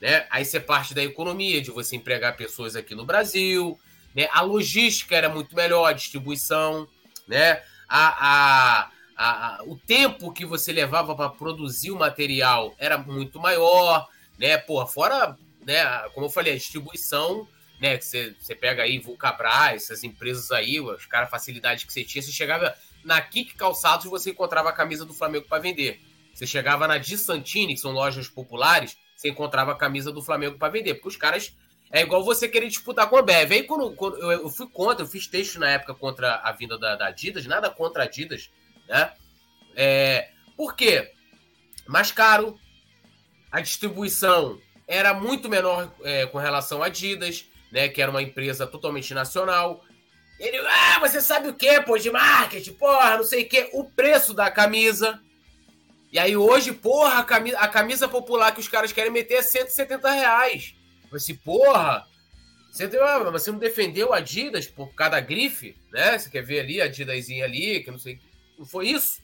[0.00, 0.24] né?
[0.30, 3.76] Aí você parte da economia, de você empregar pessoas aqui no Brasil,
[4.14, 4.28] né?
[4.30, 6.86] A logística era muito melhor, a distribuição,
[7.26, 7.60] né?
[7.88, 13.40] A, a, a, a, o tempo que você levava para produzir o material era muito
[13.40, 14.08] maior,
[14.38, 14.56] né?
[14.56, 15.36] Porra, fora,
[15.66, 15.84] né,
[16.14, 17.48] como eu falei, a distribuição,
[17.80, 17.98] né?
[17.98, 22.04] Que você, você pega aí Vulcabras, essas empresas aí, os cara, a facilidade que você
[22.04, 26.00] tinha, você chegava na Kik Calçados você encontrava a camisa do Flamengo para vender.
[26.34, 30.58] Você chegava na Di Santini, que são lojas populares, você encontrava a camisa do Flamengo
[30.58, 31.56] para vender, porque os caras
[31.90, 33.52] é igual você querer disputar com a Bev.
[33.52, 36.76] Aí quando, quando eu, eu, fui contra, eu fiz texto na época contra a vinda
[36.76, 38.50] da, da Adidas, nada contra a Adidas,
[38.88, 39.12] né?
[39.76, 41.12] É, por quê?
[41.86, 42.58] Mais caro,
[43.50, 47.88] a distribuição era muito menor é, com relação à Adidas, né?
[47.88, 49.84] Que era uma empresa totalmente nacional.
[50.38, 53.84] Ele, ah, você sabe o que, pô, de marketing, porra, não sei o que, o
[53.84, 55.18] preço da camisa.
[56.12, 59.42] E aí hoje, porra, a camisa, a camisa popular que os caras querem meter é
[59.42, 60.74] 170 reais.
[61.10, 62.06] Eu assim, porra,
[62.70, 66.18] Você, ah, você não defendeu a Adidas por cada grife, né?
[66.18, 68.20] Você quer ver ali a Adidas ali, que não sei.
[68.58, 69.22] Não foi isso?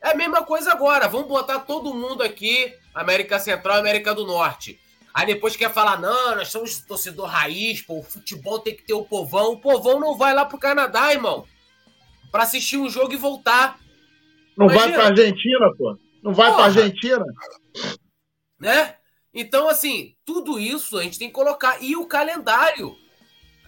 [0.00, 1.08] É a mesma coisa agora.
[1.08, 4.80] Vamos botar todo mundo aqui, América Central América do Norte.
[5.14, 8.94] Aí depois quer falar, não, nós somos torcedor raiz, pô, o futebol tem que ter
[8.94, 9.52] o povão.
[9.52, 11.46] O povão não vai lá pro Canadá, irmão,
[12.30, 13.78] para assistir um jogo e voltar.
[14.56, 14.86] Não Imagina.
[14.86, 15.98] vai pra Argentina, pô.
[16.22, 16.70] Não vai Porra.
[16.70, 17.24] pra Argentina.
[18.58, 18.96] Né?
[19.34, 21.82] Então, assim, tudo isso a gente tem que colocar.
[21.82, 22.96] E o calendário.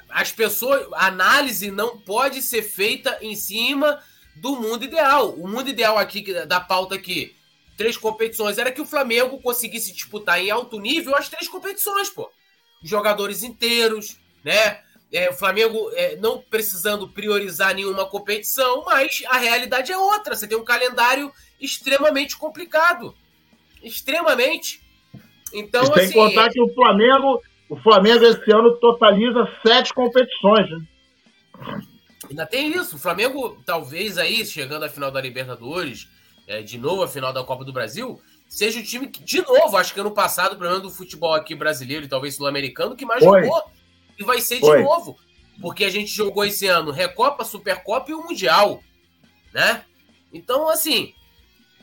[0.09, 0.87] As pessoas.
[0.93, 4.01] A análise não pode ser feita em cima
[4.37, 5.31] do mundo ideal.
[5.31, 7.35] O mundo ideal aqui, da pauta aqui,
[7.77, 12.31] três competições, era que o Flamengo conseguisse disputar em alto nível as três competições, pô.
[12.83, 14.81] Jogadores inteiros, né?
[15.13, 20.35] É, o Flamengo é, não precisando priorizar nenhuma competição, mas a realidade é outra.
[20.35, 23.15] Você tem um calendário extremamente complicado.
[23.83, 24.81] Extremamente.
[25.53, 30.87] Então, sem assim, contar que o Flamengo, o Flamengo esse ano totaliza sete competições, né?
[32.29, 32.97] Ainda tem isso.
[32.97, 36.09] O Flamengo, talvez aí, chegando à final da Libertadores,
[36.47, 39.77] é, de novo a final da Copa do Brasil, seja o time que, de novo,
[39.77, 43.25] acho que ano passado, pelo menos do futebol aqui brasileiro e talvez sul-americano, que mais
[43.25, 43.43] Foi.
[43.43, 43.63] jogou.
[44.19, 44.79] E vai ser Foi.
[44.79, 45.19] de novo.
[45.61, 48.83] Porque a gente jogou esse ano Recopa, Supercopa e o Mundial.
[49.53, 49.85] Né?
[50.33, 51.15] Então, assim,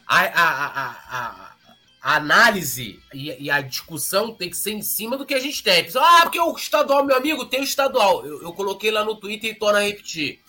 [0.06, 1.56] a, a, a,
[2.02, 5.64] a análise e, e, a discussão tem que ser em cima do que a gente
[5.64, 5.88] tem.
[5.96, 8.26] Ah, porque o estadual, meu amigo, tem o estadual.
[8.26, 10.42] Eu, eu coloquei lá no Twitter e torna a repetir.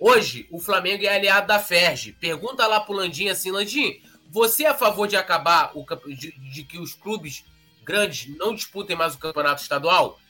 [0.00, 2.12] Hoje, o Flamengo é aliado da Ferge.
[2.12, 6.62] Pergunta lá pro Landim assim, Landim, você é a favor de acabar o de, de
[6.62, 7.44] que os clubes
[7.82, 10.20] grandes não disputem mais o campeonato estadual?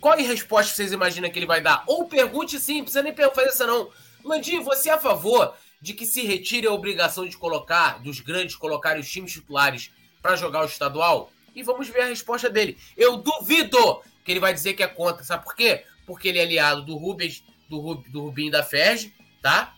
[0.00, 1.82] Qual é a resposta que vocês imaginam que ele vai dar?
[1.86, 3.90] Ou pergunte sim, não precisa nem fazer essa não.
[4.24, 8.54] Landim, você é a favor de que se retire a obrigação de colocar, dos grandes
[8.54, 9.90] colocarem os times titulares
[10.22, 11.32] para jogar o estadual?
[11.54, 12.78] E vamos ver a resposta dele.
[12.96, 15.24] Eu duvido que ele vai dizer que é contra.
[15.24, 15.84] Sabe por quê?
[16.06, 17.44] Porque ele é aliado do Rubens
[17.80, 19.74] do, do Rubinho da FERJ, tá?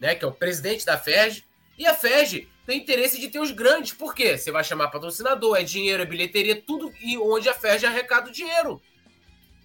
[0.00, 1.44] Né, que é o presidente da FERJ.
[1.78, 3.92] E a FERJ tem interesse de ter os grandes.
[3.92, 4.36] Por quê?
[4.36, 8.32] Você vai chamar patrocinador, é dinheiro, é bilheteria, tudo e onde a FERJ arrecada o
[8.32, 8.80] dinheiro.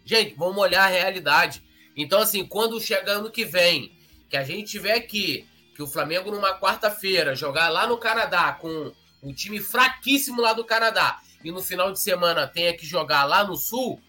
[0.06, 1.64] Gente, vamos olhar a realidade.
[1.96, 3.92] Então, assim, quando chega ano que vem,
[4.30, 8.94] que a gente tiver aqui, que o Flamengo numa quarta-feira jogar lá no Canadá com
[9.22, 13.44] um time fraquíssimo lá do Canadá e no final de semana tenha que jogar lá
[13.44, 14.02] no Sul,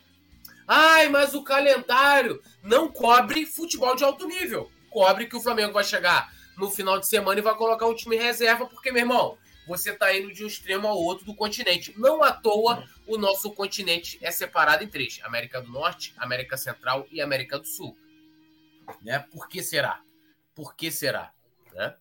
[0.69, 4.71] Ai, mas o calendário não cobre futebol de alto nível.
[4.91, 8.17] Cobre que o Flamengo vai chegar no final de semana e vai colocar um time
[8.17, 11.95] reserva, porque, meu irmão, você está indo de um extremo ao outro do continente.
[11.97, 17.07] Não à toa o nosso continente é separado em três: América do Norte, América Central
[17.11, 17.97] e América do Sul.
[19.03, 19.19] Né?
[19.31, 20.01] Por que será?
[20.55, 21.33] Por que será?
[21.73, 21.95] Né?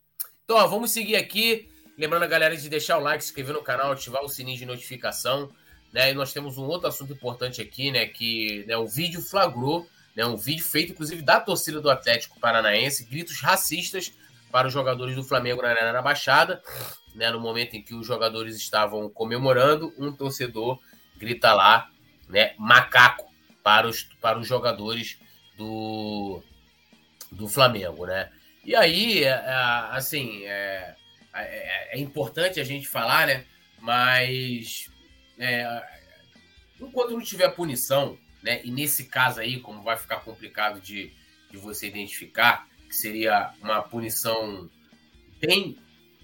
[0.43, 1.69] Então, ó, vamos seguir aqui.
[1.97, 4.65] Lembrando a galera de deixar o like, se inscrever no canal, ativar o sininho de
[4.65, 5.53] notificação.
[5.97, 6.11] Né?
[6.11, 8.05] E nós temos um outro assunto importante aqui, né?
[8.05, 10.23] Que né, o vídeo flagrou, né?
[10.27, 14.13] Um vídeo feito, inclusive, da torcida do Atlético Paranaense, gritos racistas
[14.51, 16.61] para os jogadores do Flamengo na Arena Baixada.
[17.15, 20.79] Né, no momento em que os jogadores estavam comemorando, um torcedor
[21.17, 21.89] grita lá,
[22.29, 23.25] né, macaco
[23.63, 25.17] para os, para os jogadores
[25.57, 26.43] do,
[27.31, 28.29] do Flamengo, né?
[28.63, 29.51] E aí, é, é,
[29.89, 30.93] assim, é,
[31.33, 33.45] é, é importante a gente falar, né?
[33.81, 34.91] Mas
[35.37, 35.83] é,
[36.79, 41.11] enquanto não tiver punição, né, e nesse caso aí, como vai ficar complicado de,
[41.49, 44.69] de você identificar, que seria uma punição
[45.39, 45.77] bem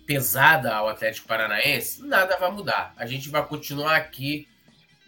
[0.06, 2.94] pesada ao Atlético Paranaense, nada vai mudar.
[2.98, 4.48] A gente vai continuar aqui,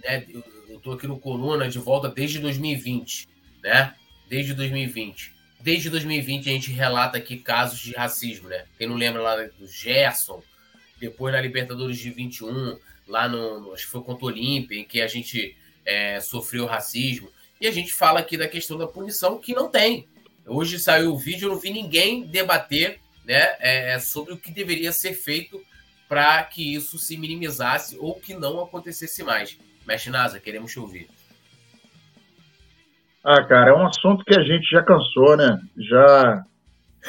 [0.03, 0.25] né?
[0.69, 3.27] Eu estou aqui no Coluna de volta desde 2020,
[3.63, 3.93] né?
[4.29, 5.33] Desde 2020.
[5.59, 8.65] Desde 2020 a gente relata aqui casos de racismo, né?
[8.77, 10.41] Quem não lembra lá do Gerson,
[10.99, 15.01] depois na Libertadores de 21, lá no, acho que foi contra o Olímpia, em que
[15.01, 17.29] a gente é, sofreu racismo.
[17.59, 20.07] E a gente fala aqui da questão da punição, que não tem.
[20.45, 24.91] Hoje saiu o vídeo, eu não vi ninguém debater né, é, sobre o que deveria
[24.91, 25.61] ser feito
[26.07, 29.57] para que isso se minimizasse ou que não acontecesse mais.
[29.87, 31.07] Mestre Nasa, queremos te ouvir.
[33.23, 35.59] Ah, cara, é um assunto que a gente já cansou, né?
[35.77, 36.45] Já.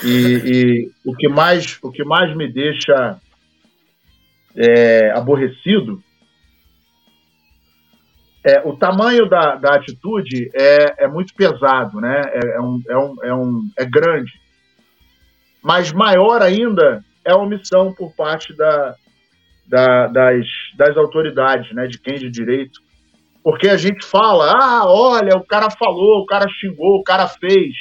[0.03, 3.21] E, e o, que mais, o que mais me deixa
[4.57, 6.03] é, aborrecido,
[8.47, 12.23] é, o tamanho da, da atitude é, é muito pesado, né?
[12.27, 14.31] É, é, um, é, um, é, um, é grande.
[15.61, 18.95] Mas maior ainda é a omissão por parte da,
[19.67, 21.89] da, das, das autoridades, né?
[21.89, 22.81] De quem de direito.
[23.43, 27.75] Porque a gente fala, ah, olha, o cara falou, o cara xingou, o cara fez.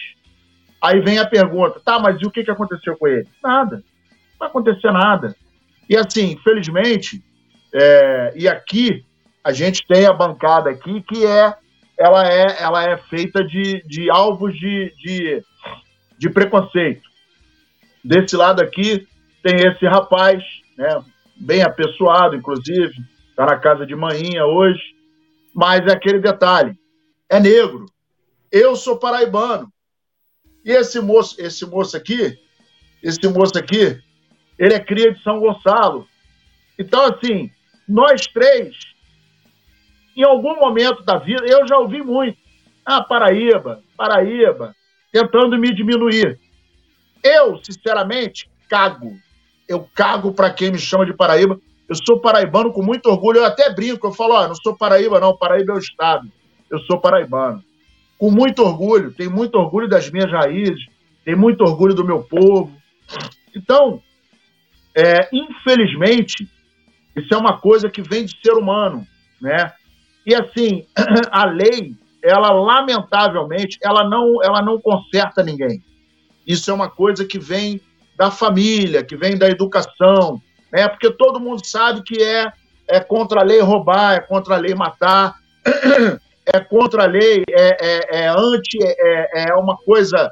[0.81, 3.27] Aí vem a pergunta, tá, mas e o que, que aconteceu com ele?
[3.43, 3.77] Nada.
[3.77, 5.35] Não vai acontecer nada.
[5.89, 7.23] E assim, infelizmente,
[7.73, 9.05] é, e aqui
[9.43, 11.53] a gente tem a bancada aqui que é
[11.97, 15.43] ela é, ela é feita de, de alvos de, de,
[16.17, 17.07] de preconceito.
[18.03, 19.07] Desse lado aqui
[19.41, 20.43] tem esse rapaz,
[20.77, 21.03] né,
[21.37, 22.93] bem apessoado, inclusive,
[23.29, 24.81] está na casa de manhinha hoje,
[25.53, 26.77] mas é aquele detalhe,
[27.29, 27.85] é negro.
[28.51, 29.71] Eu sou paraibano.
[30.63, 32.37] E esse moço, esse moço aqui,
[33.01, 34.01] esse moço aqui,
[34.57, 36.07] ele é cria de São Gonçalo.
[36.77, 37.51] Então, assim,
[37.87, 38.75] nós três,
[40.15, 42.37] em algum momento da vida, eu já ouvi muito.
[42.85, 44.75] Ah, Paraíba, Paraíba,
[45.11, 46.39] tentando me diminuir.
[47.23, 49.13] Eu, sinceramente, cago.
[49.67, 51.59] Eu cago para quem me chama de Paraíba.
[51.87, 53.39] Eu sou paraibano com muito orgulho.
[53.39, 55.35] Eu até brinco, eu falo, ó, não sou Paraíba, não.
[55.35, 56.31] Paraíba é o estado.
[56.69, 57.63] Eu sou paraibano.
[58.17, 60.87] Com muito orgulho, tenho muito orgulho das minhas raízes,
[61.23, 62.71] tenho muito orgulho do meu povo.
[63.55, 64.01] Então,
[64.95, 66.47] é, infelizmente,
[67.15, 69.05] isso é uma coisa que vem de ser humano,
[69.41, 69.73] né?
[70.25, 70.85] E assim,
[71.31, 75.83] a lei, ela lamentavelmente, ela não, ela não conserta ninguém.
[76.47, 77.81] Isso é uma coisa que vem
[78.17, 80.87] da família, que vem da educação, né?
[80.87, 82.51] Porque todo mundo sabe que é
[82.87, 85.35] é contra a lei roubar, é contra a lei matar,
[86.45, 90.31] é contra a lei, é, é, é anti, é, é uma coisa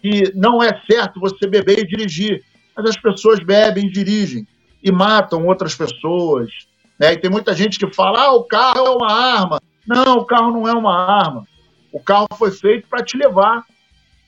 [0.00, 2.44] que não é certo você beber e dirigir.
[2.76, 4.46] Mas as pessoas bebem dirigem
[4.82, 6.50] e matam outras pessoas.
[6.98, 7.14] Né?
[7.14, 9.60] E tem muita gente que fala: ah, o carro é uma arma.
[9.86, 11.46] Não, o carro não é uma arma.
[11.92, 13.64] O carro foi feito para te levar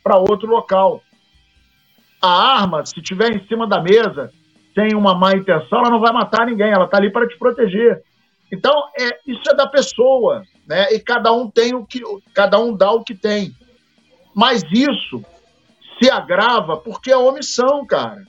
[0.02, 1.02] para outro local.
[2.20, 4.32] A arma, se tiver em cima da mesa,
[4.74, 8.02] sem uma má intenção, ela não vai matar ninguém, ela está ali para te proteger.
[8.50, 10.92] Então, é, isso é da pessoa, né?
[10.92, 12.00] E cada um tem o que,
[12.32, 13.54] cada um dá o que tem.
[14.34, 15.22] Mas isso
[15.98, 18.26] se agrava porque é omissão, cara.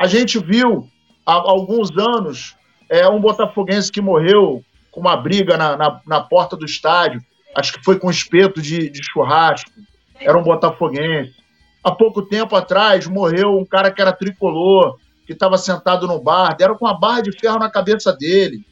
[0.00, 0.88] A gente viu
[1.26, 2.56] há alguns anos
[2.88, 7.20] é, um botafoguense que morreu com uma briga na, na, na porta do estádio,
[7.54, 9.70] acho que foi com espeto de, de churrasco,
[10.18, 11.34] era um botafoguense.
[11.84, 16.56] Há pouco tempo atrás morreu um cara que era tricolor, que estava sentado no bar,
[16.56, 18.64] deram com uma barra de ferro na cabeça dele.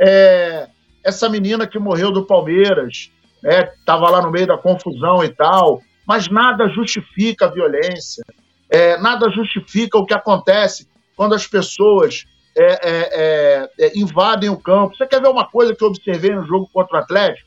[0.00, 0.70] É,
[1.04, 3.10] essa menina que morreu do Palmeiras,
[3.44, 8.24] estava né, lá no meio da confusão e tal, mas nada justifica a violência,
[8.72, 12.24] é, nada justifica o que acontece quando as pessoas
[12.56, 14.96] é, é, é, é, invadem o campo.
[14.96, 17.46] Você quer ver uma coisa que eu observei no jogo contra o Atlético?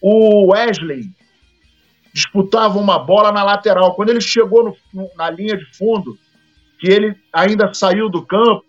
[0.00, 1.10] O Wesley
[2.14, 3.94] disputava uma bola na lateral.
[3.94, 6.18] Quando ele chegou no, na linha de fundo,
[6.78, 8.64] que ele ainda saiu do campo,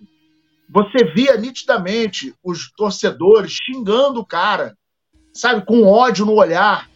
[0.70, 4.76] você via nitidamente os torcedores xingando o cara,
[5.34, 6.90] sabe, com ódio no olhar.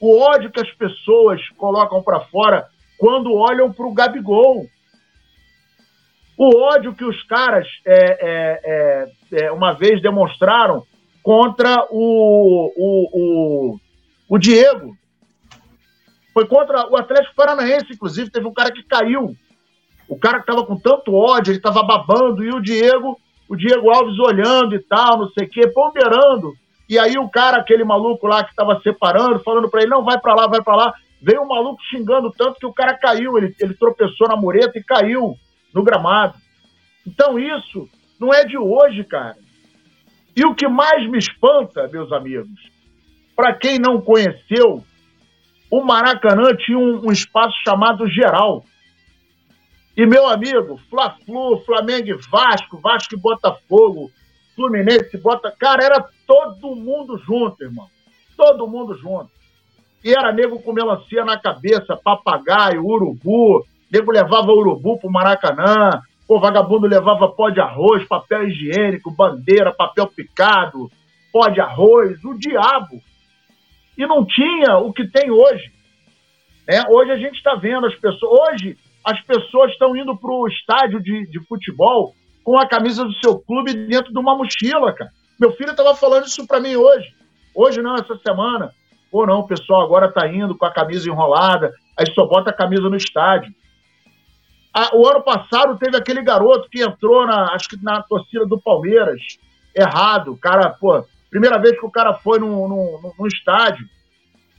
[0.00, 2.68] O ódio que as pessoas colocam para fora
[3.02, 4.64] quando olham para o Gabigol.
[6.38, 10.84] O ódio que os caras é, é, é, é, uma vez demonstraram
[11.20, 13.80] contra o, o, o,
[14.28, 14.96] o Diego.
[16.32, 19.36] Foi contra o Atlético Paranaense, inclusive, teve um cara que caiu
[20.08, 23.90] o cara que tava com tanto ódio, ele tava babando, e o Diego, o Diego
[23.90, 26.52] Alves olhando e tal, não sei o quê, ponderando.
[26.88, 30.20] E aí o cara, aquele maluco lá que tava separando, falando para ele, não, vai
[30.20, 30.94] para lá, vai para lá.
[31.22, 34.82] Veio um maluco xingando tanto que o cara caiu, ele, ele tropeçou na mureta e
[34.82, 35.36] caiu
[35.72, 36.34] no gramado.
[37.06, 39.36] Então isso não é de hoje, cara.
[40.34, 42.70] E o que mais me espanta, meus amigos,
[43.36, 44.84] para quem não conheceu,
[45.70, 48.64] o Maracanã tinha um, um espaço chamado Geral.
[49.96, 54.10] E, meu amigo, Fla-Flu, Flamengo e Vasco, Vasco e Botafogo,
[54.56, 55.54] Fluminense, Bota...
[55.58, 57.88] Cara, era todo mundo junto, irmão.
[58.36, 59.30] Todo mundo junto.
[60.04, 63.64] E era nego com melancia na cabeça, papagaio, urubu.
[63.90, 66.02] Nego levava urubu pro Maracanã.
[66.28, 70.90] O vagabundo levava pó de arroz, papel higiênico, bandeira, papel picado,
[71.30, 73.02] pó de arroz, o diabo.
[73.98, 75.70] E não tinha o que tem hoje.
[76.66, 78.50] É, hoje a gente está vendo as pessoas.
[78.50, 83.12] Hoje as pessoas estão indo para o estádio de, de futebol com a camisa do
[83.14, 85.10] seu clube dentro de uma mochila, cara.
[85.38, 87.14] Meu filho estava falando isso para mim hoje.
[87.54, 88.72] Hoje não, essa semana.
[89.12, 92.54] Ou não, o pessoal agora está indo com a camisa enrolada, aí só bota a
[92.54, 93.54] camisa no estádio.
[94.94, 99.20] o ano passado teve aquele garoto que entrou na, acho que na torcida do Palmeiras,
[99.76, 100.34] errado.
[100.40, 103.86] Cara, pô, primeira vez que o cara foi no, no, no estádio.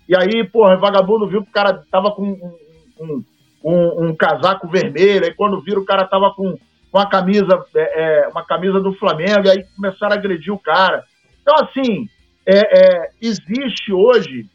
[0.08, 2.58] E aí, pô, o vagabundo viu que o cara tava com um,
[3.00, 3.24] um,
[3.64, 6.52] um, um casaco vermelho, aí quando viram o cara tava com,
[6.92, 10.60] com uma camisa, é, é, uma camisa do Flamengo, e aí começaram a agredir o
[10.60, 11.04] cara.
[11.42, 12.08] Então, assim,
[12.46, 14.48] é, é, existe hoje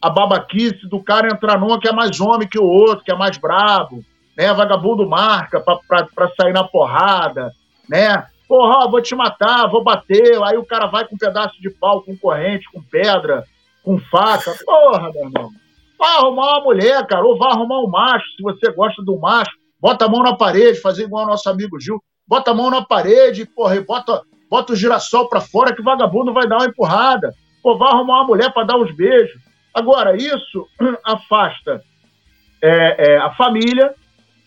[0.00, 3.16] a babaquice do cara entrar numa que é mais homem que o outro, que é
[3.16, 4.04] mais brabo,
[4.36, 4.52] né?
[4.52, 7.52] Vagabundo marca para sair na porrada,
[7.88, 8.26] né?
[8.46, 10.42] Porra, vou te matar, vou bater.
[10.44, 13.44] Aí o cara vai com um pedaço de pau, com corrente, com pedra,
[13.82, 14.54] com faca.
[14.64, 15.50] Porra, meu irmão.
[15.98, 19.50] Vai arrumar uma mulher, cara, ou vai arrumar um macho, se você gosta do macho.
[19.80, 22.02] Bota a mão na parede, fazer igual o nosso amigo Gil.
[22.26, 25.84] Bota a mão na parede, porra, e bota, bota o girassol pra fora que o
[25.84, 27.32] vagabundo vai dar uma empurrada.
[27.62, 29.40] Pô, vai arrumar uma mulher para dar uns beijos.
[29.74, 30.66] Agora, isso
[31.04, 31.82] afasta
[32.62, 33.94] é, é, a família,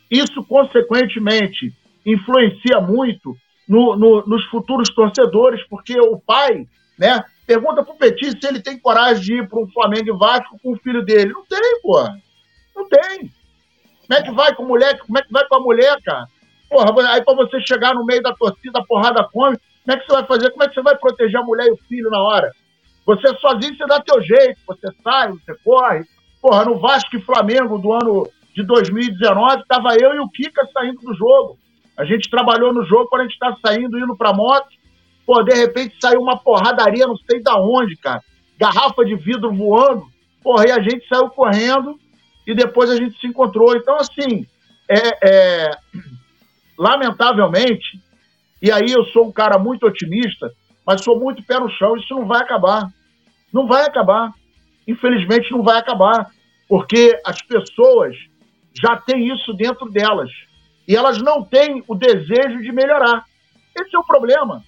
[0.09, 1.73] isso, consequentemente,
[2.05, 3.35] influencia muito
[3.67, 7.23] no, no, nos futuros torcedores, porque o pai, né?
[7.45, 10.77] Pergunta pro Petit se ele tem coragem de ir um Flamengo e Vasco com o
[10.77, 11.33] filho dele.
[11.33, 12.17] Não tem, porra.
[12.75, 13.31] Não tem.
[14.07, 15.01] Como é que vai com moleque?
[15.05, 16.25] Como é que vai com a mulher, cara?
[16.69, 20.05] Porra, aí para você chegar no meio da torcida, a porrada come, como é que
[20.05, 20.51] você vai fazer?
[20.51, 22.51] Como é que você vai proteger a mulher e o filho na hora?
[23.05, 26.05] Você sozinho, você dá teu jeito, você sai, você corre.
[26.41, 30.99] Porra, no Vasco e Flamengo do ano de 2019, tava eu e o Kika saindo
[31.01, 31.57] do jogo.
[31.97, 34.69] A gente trabalhou no jogo quando a gente tá saindo, indo pra moto.
[35.25, 38.23] Pô, de repente saiu uma porradaria, não sei da onde, cara.
[38.57, 40.05] Garrafa de vidro voando.
[40.43, 41.99] Porra, e a gente saiu correndo
[42.45, 43.75] e depois a gente se encontrou.
[43.75, 44.47] Então, assim,
[44.89, 45.71] é, é,
[46.77, 47.99] lamentavelmente,
[48.61, 50.51] e aí eu sou um cara muito otimista,
[50.85, 52.87] mas sou muito pé no chão, isso não vai acabar.
[53.51, 54.31] Não vai acabar.
[54.87, 56.29] Infelizmente, não vai acabar.
[56.67, 58.15] Porque as pessoas
[58.73, 60.29] já têm isso dentro delas.
[60.87, 63.25] E elas não têm o desejo de melhorar.
[63.75, 64.63] Esse é o problema.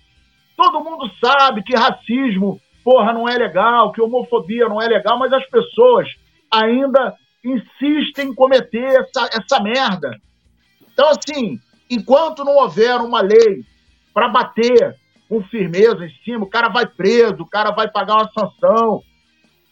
[0.56, 5.32] Todo mundo sabe que racismo, porra, não é legal, que homofobia não é legal, mas
[5.34, 6.08] as pessoas
[6.52, 10.18] ainda insistem em cometer essa, essa merda.
[10.94, 13.66] Então, assim, enquanto não houver uma lei
[14.14, 14.96] para bater
[15.28, 19.02] com firmeza em cima, o cara vai preso, o cara vai pagar uma sanção.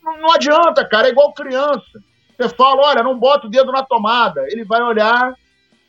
[0.03, 2.01] Não, não adianta, cara, é igual criança.
[2.35, 4.43] Você fala, olha, não bota o dedo na tomada.
[4.49, 5.35] Ele vai olhar,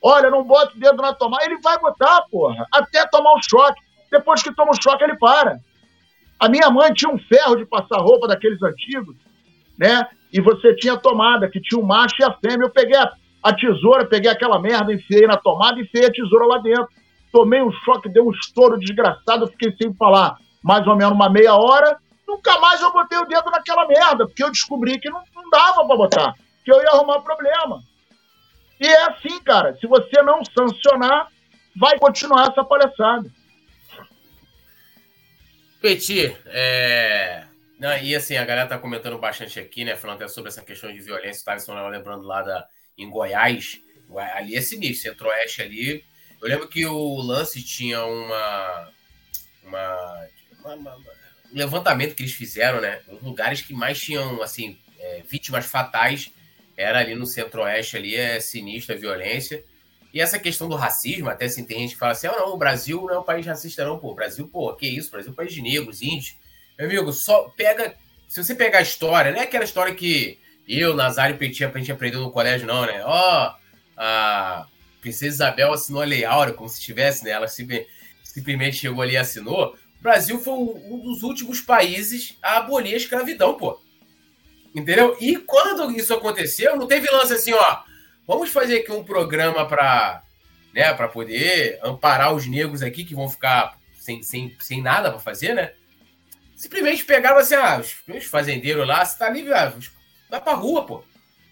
[0.02, 1.44] olha, não bota o dedo na tomada.
[1.46, 3.80] Ele vai botar, porra, até tomar um choque.
[4.10, 5.58] Depois que toma um choque, ele para.
[6.38, 9.16] A minha mãe tinha um ferro de passar roupa daqueles antigos,
[9.78, 10.06] né?
[10.30, 12.66] E você tinha tomada, que tinha o macho e a fêmea.
[12.66, 13.10] Eu peguei a,
[13.42, 16.88] a tesoura, peguei aquela merda, enfiei na tomada e enfiei a tesoura lá dentro
[17.32, 21.54] tomei um choque, deu um estouro desgraçado, fiquei sem falar mais ou menos uma meia
[21.56, 21.98] hora.
[22.28, 25.84] Nunca mais eu botei o dedo naquela merda, porque eu descobri que não, não dava
[25.86, 27.82] para botar, que eu ia arrumar problema.
[28.78, 31.28] E é assim, cara, se você não sancionar,
[31.74, 33.28] vai continuar essa palhaçada.
[35.80, 37.44] Petit, é...
[37.78, 39.96] Não, e assim, a galera tá comentando bastante aqui, né?
[39.96, 41.42] Falando até sobre essa questão de violência.
[41.42, 42.64] O Thaleson lembrando lá da,
[42.96, 43.80] em Goiás.
[44.34, 46.04] Ali é sinistro, centro-oeste ali
[46.42, 48.88] eu lembro que o Lance tinha uma,
[49.64, 50.28] uma,
[50.64, 50.96] uma, uma
[51.52, 53.00] um levantamento que eles fizeram, né?
[53.08, 56.30] Os lugares que mais tinham, assim, é, vítimas fatais
[56.76, 59.62] era ali no centro-oeste, ali é sinistra violência.
[60.12, 62.56] E essa questão do racismo, até assim, tem gente que fala assim, ah, não, o
[62.56, 64.10] Brasil não é um país racista não, pô.
[64.10, 65.08] O Brasil, pô, que isso?
[65.08, 66.36] O Brasil é um país de negros, índios.
[66.78, 67.94] Meu amigo, só pega...
[68.28, 71.92] Se você pegar a história, não é aquela história que eu, Nazário Petit, a gente
[71.92, 73.02] aprendeu no colégio, não, né?
[73.04, 73.54] Ó, oh,
[73.96, 74.66] a
[75.02, 77.30] Princesa Isabel assinou a Lei Áurea, como se tivesse, né?
[77.30, 79.74] Ela simplesmente chegou ali e assinou.
[79.98, 83.78] O Brasil foi um dos últimos países a abolir a escravidão, pô.
[84.74, 85.16] Entendeu?
[85.20, 87.82] E quando isso aconteceu, não teve lance assim, ó.
[88.26, 90.22] Vamos fazer aqui um programa para
[90.72, 95.20] né, para poder amparar os negros aqui que vão ficar sem, sem, sem nada para
[95.20, 95.72] fazer, né?
[96.56, 99.74] Simplesmente pegava assim, ah, os, os fazendeiros lá, você tá livre, ah,
[100.30, 101.04] vai pra rua, pô.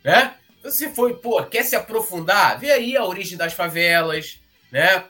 [0.03, 0.35] Né?
[0.63, 2.59] Você foi, pô, quer se aprofundar?
[2.59, 4.39] Vê aí a origem das favelas,
[4.71, 5.05] né?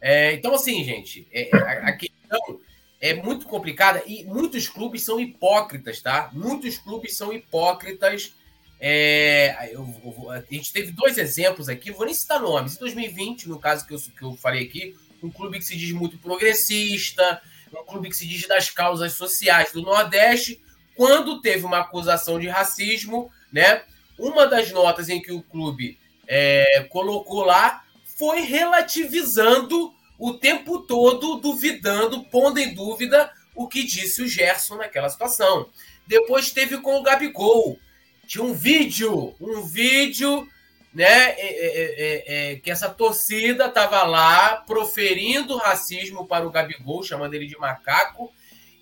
[0.00, 2.60] É, então, assim, gente, é, é, a, a, questão
[3.00, 6.30] é muito complicada e muitos clubes são hipócritas, tá?
[6.32, 8.34] Muitos clubes são hipócritas.
[8.80, 12.76] É, eu, eu, a gente teve dois exemplos aqui, vou nem citar nomes.
[12.76, 15.92] Em 2020, no caso que eu, que eu falei aqui, um clube que se diz
[15.92, 17.40] muito progressista,
[17.72, 20.60] um clube que se diz das causas sociais do Nordeste,
[20.94, 23.82] quando teve uma acusação de racismo, né?
[24.18, 27.84] Uma das notas em que o clube é, colocou lá
[28.16, 35.08] foi relativizando o tempo todo, duvidando, pondo em dúvida o que disse o Gerson naquela
[35.08, 35.68] situação.
[36.06, 37.78] Depois teve com o Gabigol.
[38.26, 40.48] Tinha um vídeo, um vídeo,
[40.92, 47.34] né, é, é, é, que essa torcida estava lá proferindo racismo para o Gabigol, chamando
[47.34, 48.32] ele de macaco.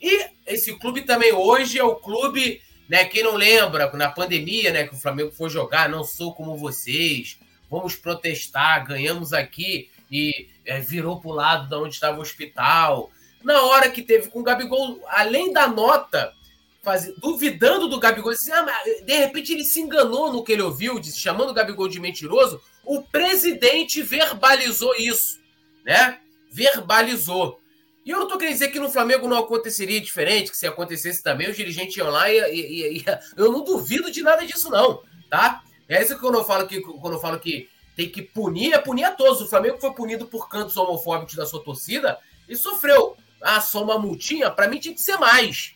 [0.01, 2.61] E esse clube também hoje é o clube
[2.93, 3.07] né?
[3.07, 7.39] Quem não lembra, na pandemia, né, que o Flamengo foi jogar, não sou como vocês,
[7.71, 13.11] vamos protestar, ganhamos aqui e é, virou para o lado de onde estava o hospital.
[13.43, 16.35] Na hora que teve com o Gabigol, além da nota,
[16.83, 21.49] faz, duvidando do Gabigol, ah, de repente ele se enganou no que ele ouviu, chamando
[21.49, 25.41] o Gabigol de mentiroso, o presidente verbalizou isso,
[25.83, 26.19] né?
[26.51, 27.59] Verbalizou.
[28.05, 31.23] E eu não tô querendo dizer que no Flamengo não aconteceria diferente, que se acontecesse
[31.23, 33.05] também, os dirigentes iam lá e, e, e,
[33.37, 35.63] eu não duvido de nada disso, não, tá?
[35.89, 39.05] É isso que eu falo que quando eu falo que tem que punir, é punir
[39.05, 39.41] a todos.
[39.41, 43.17] O Flamengo foi punido por cantos homofóbicos da sua torcida e sofreu.
[43.41, 45.75] Ah, só uma multinha, para mim tinha que ser mais.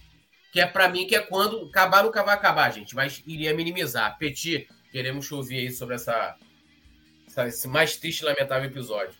[0.52, 4.16] Que é para mim que é quando acabar nunca vai acabar, gente, mas iria minimizar.
[4.18, 6.36] Petit, queremos ouvir aí sobre essa,
[7.26, 9.14] essa esse mais triste e lamentável episódio.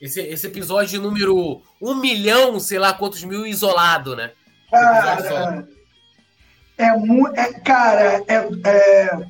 [0.00, 4.32] Esse, esse episódio número um milhão, sei lá quantos mil isolado, né?
[4.70, 5.68] Cara,
[6.78, 7.38] é muito.
[7.38, 9.26] É, cara, é, é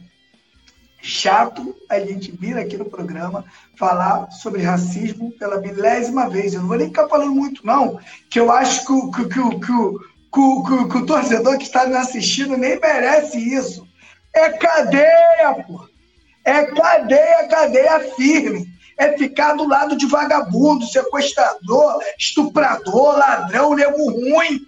[1.02, 3.44] chato a gente vir aqui no programa
[3.76, 6.54] falar sobre racismo pela milésima vez.
[6.54, 7.98] Eu não vou nem ficar falando muito, não,
[8.30, 11.96] que eu acho que o, que, que, que, que, que o torcedor que está me
[11.96, 13.84] assistindo nem merece isso.
[14.32, 15.88] É cadeia, pô.
[16.44, 18.69] É cadeia, cadeia firme
[19.00, 24.66] é ficar do lado de vagabundo, sequestrador, estuprador, ladrão, nego ruim.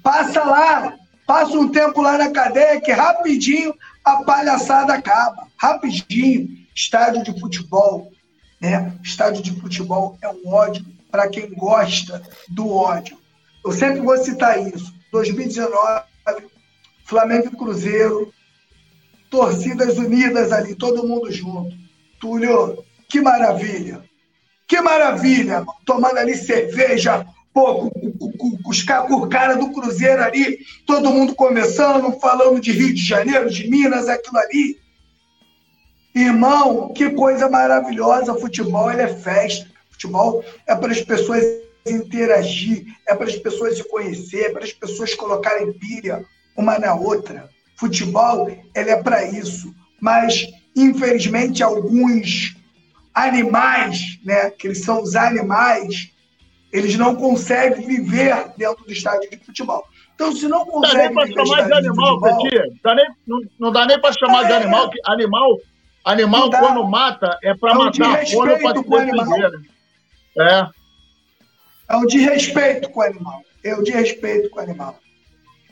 [0.00, 0.96] Passa lá,
[1.26, 3.74] passa um tempo lá na cadeia que rapidinho
[4.04, 5.48] a palhaçada acaba.
[5.60, 6.56] Rapidinho.
[6.72, 8.12] Estádio de futebol.
[8.60, 8.96] Né?
[9.02, 13.18] Estádio de futebol é um ódio para quem gosta do ódio.
[13.64, 14.94] Eu sempre vou citar isso.
[15.10, 16.04] 2019,
[17.04, 18.32] Flamengo e Cruzeiro,
[19.28, 21.74] torcidas unidas ali, todo mundo junto.
[22.20, 24.02] Túlio, que maravilha!
[24.66, 25.64] Que maravilha!
[25.84, 32.72] Tomando ali cerveja, pô, com, os cara do Cruzeiro ali, todo mundo começando, falando de
[32.72, 34.78] Rio de Janeiro, de Minas, aquilo ali.
[36.14, 38.34] Irmão, que coisa maravilhosa!
[38.34, 39.66] Futebol é festa.
[39.90, 41.42] Futebol é para as pessoas
[41.86, 46.24] interagir, é para as pessoas se conhecer, é para as pessoas colocarem pilha
[46.56, 47.48] uma na outra.
[47.76, 49.74] Futebol ele é para isso.
[50.00, 52.56] Mas, infelizmente, alguns
[53.16, 56.12] animais, né, que eles são os animais,
[56.70, 59.88] eles não conseguem viver dentro do estádio de futebol.
[60.14, 61.14] Então, se não consegue.
[61.14, 62.20] Não dá nem para chamar de animal,
[62.94, 64.90] nem, não, não dá nem para chamar é, de animal.
[64.90, 65.58] Que animal,
[66.04, 69.60] animal quando mata, é para matar a fome para defender.
[70.38, 70.66] É.
[71.88, 73.42] É um desrespeito com o animal.
[73.64, 74.98] É um desrespeito com o animal.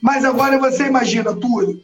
[0.00, 1.82] Mas agora você imagina, Túlio,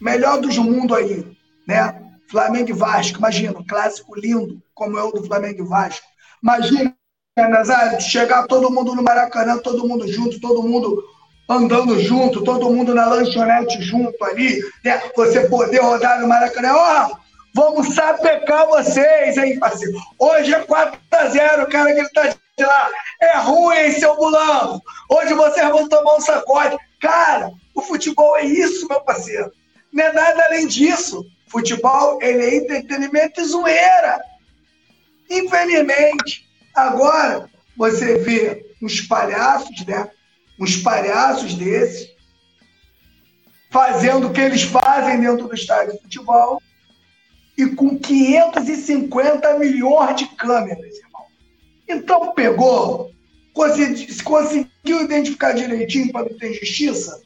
[0.00, 1.36] melhor dos mundos aí,
[1.66, 2.05] né?
[2.28, 6.06] Flamengo e Vasco, imagina, um clássico lindo, como é o do Flamengo e Vasco.
[6.42, 6.94] Imagina,
[7.36, 11.04] Nazário, chegar todo mundo no Maracanã, todo mundo junto, todo mundo
[11.48, 15.00] andando junto, todo mundo na lanchonete junto ali, né?
[15.14, 16.74] Você poder rodar no Maracanã.
[16.74, 17.16] Ó, oh,
[17.54, 19.98] vamos sapecar vocês, hein, parceiro?
[20.18, 22.90] Hoje é 4x0, o cara que tá de lá.
[23.20, 24.80] É ruim, seu bulão.
[25.10, 26.76] Hoje vocês vão tomar um sacode.
[27.00, 29.52] Cara, o futebol é isso, meu parceiro.
[29.92, 31.24] Não é nada além disso.
[31.46, 34.20] Futebol, ele é entretenimento e zoeira.
[35.30, 40.10] Infelizmente, agora você vê uns palhaços, né?
[40.58, 42.16] Uns palhaços desses
[43.70, 46.62] fazendo o que eles fazem dentro do estádio de futebol
[47.58, 51.26] e com 550 milhões de câmeras, irmão.
[51.88, 53.10] Então pegou,
[53.52, 57.20] conseguiu identificar direitinho para não ter justiça,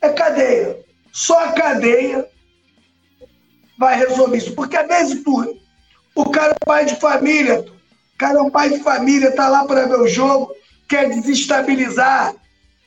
[0.00, 0.78] é cadeia.
[1.12, 2.26] Só cadeia
[3.82, 4.54] vai resolver isso.
[4.54, 5.58] Porque às vezes, tu,
[6.14, 9.64] o cara é pai de família, o cara é um pai de família, tá lá
[9.64, 10.54] para ver o jogo,
[10.88, 12.32] quer desestabilizar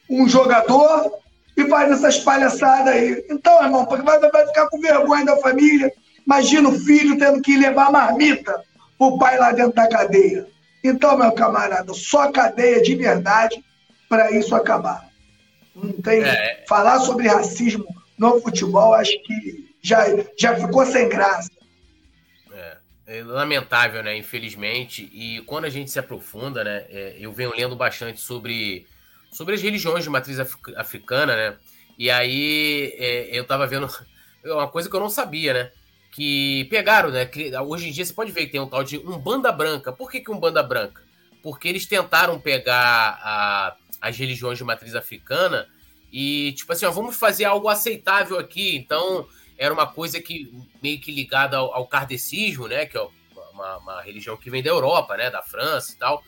[0.10, 1.12] um jogador
[1.58, 3.26] e faz essas palhaçadas aí.
[3.30, 5.92] Então, irmão, vai, vai ficar com vergonha da família.
[6.26, 8.64] Imagina o filho tendo que levar marmita
[8.98, 10.48] o pai lá dentro da cadeia.
[10.82, 13.62] Então, meu camarada, só cadeia de verdade
[14.08, 15.10] para isso acabar.
[15.76, 16.24] Não tem.
[16.24, 16.64] É.
[16.70, 17.86] Falar sobre racismo
[18.18, 20.04] no futebol, acho que já,
[20.38, 21.50] já ficou sem graça.
[22.52, 24.18] É, é lamentável, né?
[24.18, 25.08] Infelizmente.
[25.14, 26.86] E quando a gente se aprofunda, né?
[26.90, 28.88] É, eu venho lendo bastante sobre,
[29.32, 30.40] sobre as religiões de matriz
[30.76, 31.58] africana, né?
[32.00, 33.88] E aí é, eu tava vendo
[34.44, 35.72] uma coisa que eu não sabia, né?
[36.12, 37.26] Que pegaram, né?
[37.26, 39.94] Que hoje em dia você pode ver que tem um tal de um banda branca.
[39.94, 41.04] Por que, que um banda branca?
[41.44, 45.68] Porque eles tentaram pegar a, as religiões de matriz africana
[46.12, 48.76] e, tipo assim, ó, vamos fazer algo aceitável aqui.
[48.76, 49.28] Então,
[49.58, 50.52] era uma coisa que
[50.82, 53.08] meio que ligada ao, ao kardecismo, né, que é
[53.54, 56.24] uma, uma, religião que vem da Europa, né, da França e tal,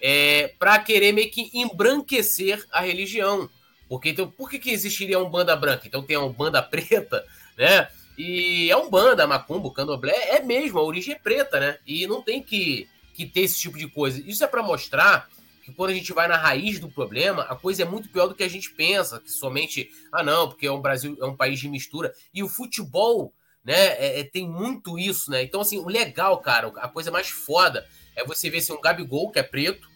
[0.00, 3.48] é, para querer meio que embranquecer a religião.
[3.88, 5.86] Porque então, por que, que existiria um banda branca?
[5.86, 7.24] Então tem um banda preta,
[7.56, 7.88] né?
[8.18, 11.78] E é um banda, macumbo, candomblé, é mesmo, a origem é preta, né?
[11.86, 14.22] E não tem que, que ter esse tipo de coisa.
[14.26, 15.28] Isso é para mostrar
[15.66, 18.36] que quando a gente vai na raiz do problema, a coisa é muito pior do
[18.36, 21.58] que a gente pensa, que somente, ah não, porque é um Brasil, é um país
[21.58, 22.14] de mistura.
[22.32, 25.42] E o futebol, né, é, é, tem muito isso, né?
[25.42, 28.80] Então, assim, o legal, cara, a coisa mais foda é você ver se assim, um
[28.80, 29.88] Gabigol, que é preto,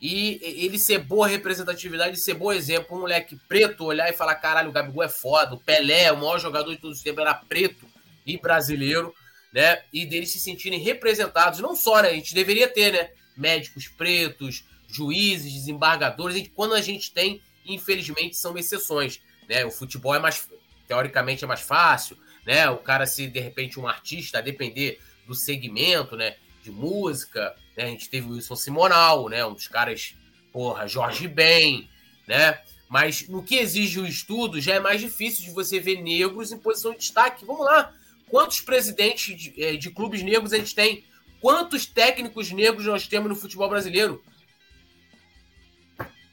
[0.00, 4.70] e ele ser boa representatividade, ser bom exemplo, um moleque preto olhar e falar: caralho,
[4.70, 7.86] o Gabigol é foda, o Pelé, o maior jogador de todos os tempos, era preto
[8.26, 9.14] e brasileiro,
[9.52, 9.84] né?
[9.92, 12.08] E deles se sentirem representados, não só, né?
[12.08, 13.10] A gente deveria ter, né?
[13.36, 19.64] Médicos pretos, juízes, desembargadores, quando a gente tem, infelizmente, são exceções, né?
[19.64, 20.48] O futebol é mais,
[20.86, 22.16] teoricamente, é mais fácil,
[22.46, 22.68] né?
[22.70, 26.36] O cara, se de repente um artista, a depender do segmento, né?
[26.62, 27.84] De música, né?
[27.84, 29.44] A gente teve o Wilson Simonal, né?
[29.44, 30.14] Um dos caras,
[30.52, 31.88] porra, Jorge Ben,
[32.26, 32.60] né?
[32.88, 36.58] Mas no que exige o estudo, já é mais difícil de você ver negros em
[36.58, 37.46] posição de destaque.
[37.46, 37.90] Vamos lá.
[38.28, 41.04] Quantos presidentes de, é, de clubes negros a gente tem?
[41.40, 44.22] Quantos técnicos negros nós temos no futebol brasileiro?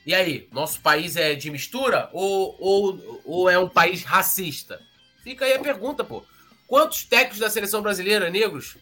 [0.09, 4.81] E aí, nosso país é de mistura ou, ou, ou é um país racista?
[5.23, 6.23] Fica aí a pergunta, pô.
[6.65, 8.75] Quantos técnicos da seleção brasileira negros?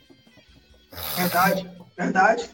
[1.18, 1.70] Verdade.
[1.98, 2.50] Verdade.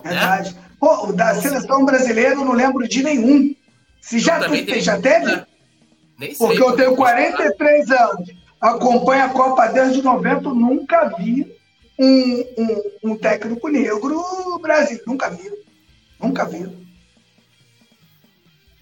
[0.00, 0.50] Verdade.
[0.56, 0.76] É?
[0.78, 3.52] Pô, da seleção brasileira eu não lembro de nenhum.
[4.00, 5.26] Se já, tu, já teve?
[5.26, 5.46] Né?
[6.16, 8.30] Nem Porque sei, eu tenho 43 anos.
[8.60, 11.52] Acompanho a Copa desde 90, nunca vi
[11.98, 15.00] um, um, um técnico negro no Brasil.
[15.04, 15.50] Nunca vi.
[16.20, 16.81] Nunca vi.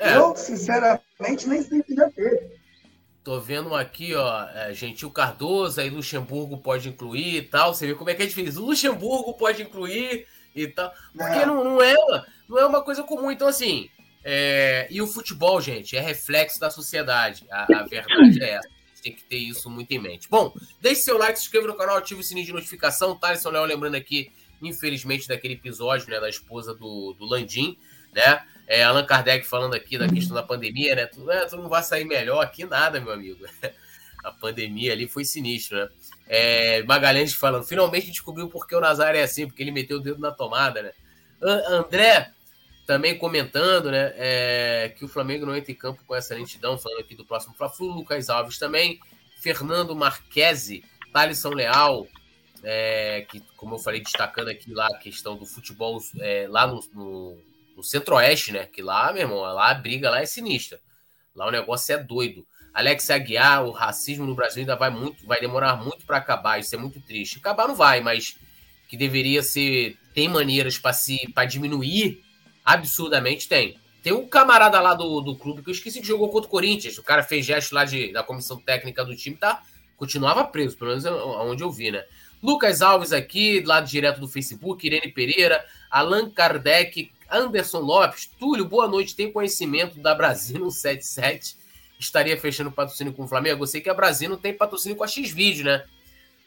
[0.01, 0.17] É.
[0.17, 2.59] Eu, sinceramente, nem sei se já teve.
[3.23, 7.75] Tô vendo aqui, ó, é, Gentil Cardoso, aí Luxemburgo pode incluir e tal.
[7.75, 8.63] Você vê como é que é difícil.
[8.63, 10.27] Luxemburgo pode incluir
[10.57, 10.91] e tal.
[11.13, 11.45] Porque é.
[11.45, 11.95] Não, não, é,
[12.49, 13.31] não é uma coisa comum.
[13.31, 13.91] Então, assim,
[14.25, 14.89] é...
[14.91, 17.47] e o futebol, gente, é reflexo da sociedade.
[17.51, 18.69] A, a verdade é essa.
[19.03, 20.27] Tem que ter isso muito em mente.
[20.29, 23.19] Bom, deixe seu like, se inscreva no canal, ative o sininho de notificação.
[23.19, 24.33] Thaleson Léo lembrando aqui,
[24.63, 27.79] infelizmente, daquele episódio, né, da esposa do, do Landim,
[28.15, 28.43] né?
[28.71, 31.07] É, Allan Kardec falando aqui da questão da pandemia, né?
[31.07, 33.45] Tu, é, tu não vai sair melhor aqui nada, meu amigo.
[34.23, 35.89] A pandemia ali foi sinistro, né?
[36.29, 40.01] É, Magalhães falando, finalmente descobriu por que o Nazário é assim, porque ele meteu o
[40.01, 40.93] dedo na tomada, né?
[41.43, 42.31] André
[42.87, 44.13] também comentando, né?
[44.17, 47.55] É, que o Flamengo não entra em campo com essa lentidão, falando aqui do próximo
[47.55, 49.01] Fla-Flu, Lucas Alves também,
[49.41, 52.07] Fernando Marquese, Thalisson Leal,
[52.63, 56.85] é, que, como eu falei, destacando aqui lá a questão do futebol é, lá no,
[56.95, 57.50] no
[57.81, 58.67] no Centro-Oeste, né?
[58.67, 60.79] Que lá, meu irmão, lá a briga lá é sinistra.
[61.35, 62.47] Lá o negócio é doido.
[62.75, 66.61] Alex Aguiar, o racismo no Brasil ainda vai muito, vai demorar muito para acabar.
[66.61, 67.39] Isso é muito triste.
[67.39, 68.37] Acabar não vai, mas
[68.87, 72.23] que deveria ser, tem maneiras para se, para diminuir,
[72.65, 73.79] absurdamente tem.
[74.03, 76.99] Tem um camarada lá do, do clube que eu esqueci que jogou contra o Corinthians.
[76.99, 79.63] O cara fez gesto lá de, da comissão técnica do time, tá?
[79.97, 82.05] Continuava preso, pelo menos onde eu vi, né?
[82.43, 88.89] Lucas Alves aqui, lado direto do Facebook, Irene Pereira, Allan Kardec, Anderson Lopes, Túlio, boa
[88.89, 89.15] noite.
[89.15, 91.57] Tem conhecimento da Brasil 77?
[91.99, 93.63] Estaria fechando patrocínio com o Flamengo?
[93.63, 95.85] Eu sei que a Brasil não tem patrocínio com a X-Vídeo, né?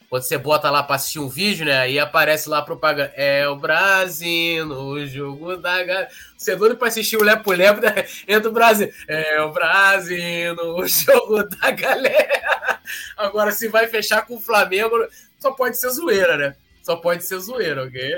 [0.10, 1.80] Quando você bota lá para assistir um vídeo, né?
[1.80, 3.12] Aí aparece lá a propaganda.
[3.16, 6.08] É o Brasil no jogo da galera.
[6.38, 8.06] Você é doido pra assistir o Lepo Lepo, né?
[8.28, 8.94] Entra o Brasil.
[9.08, 12.80] É o Brasil no jogo da galera.
[13.18, 14.96] Agora, se vai fechar com o Flamengo,
[15.40, 16.56] só pode ser zoeira, né?
[16.84, 18.16] Só pode ser zoeira, ok?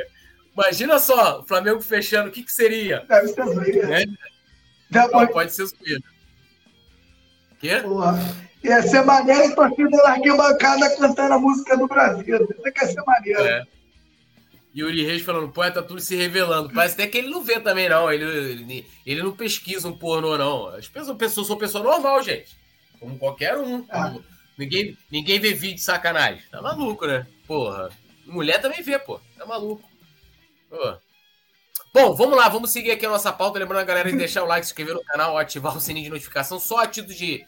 [0.57, 3.05] Imagina só, o Flamengo fechando, o que, que seria?
[3.09, 4.01] Deve ser zoeira.
[4.01, 5.07] É?
[5.07, 5.33] Pode...
[5.33, 6.03] pode ser zoeira.
[7.59, 7.81] Quê?
[7.81, 8.17] Porra.
[8.63, 12.47] Ia ser maneiro a torcida na arquibancada cantando a música do Brasil.
[12.49, 13.41] Isso quer ser maneiro.
[13.41, 13.63] É.
[14.75, 16.73] Yuri Reis falando, poeta tudo se revelando.
[16.73, 18.11] Parece até que ele não vê também, não.
[18.11, 20.67] Ele, ele, ele não pesquisa um pornô, não.
[20.69, 22.57] As pessoas, pessoas são pessoa normal, gente.
[22.99, 23.85] Como qualquer um.
[23.89, 24.15] Ah.
[24.57, 26.41] Ninguém, ninguém vê vídeo de sacanagem.
[26.51, 27.25] Tá maluco, né?
[27.45, 27.89] Porra.
[28.25, 29.19] Mulher também vê, pô.
[29.37, 29.87] Tá maluco.
[31.93, 33.57] Bom, vamos lá, vamos seguir aqui a nossa pauta.
[33.57, 36.09] Lembrando a galera de deixar o like, se inscrever no canal, ativar o sininho de
[36.09, 37.45] notificação, só a título de,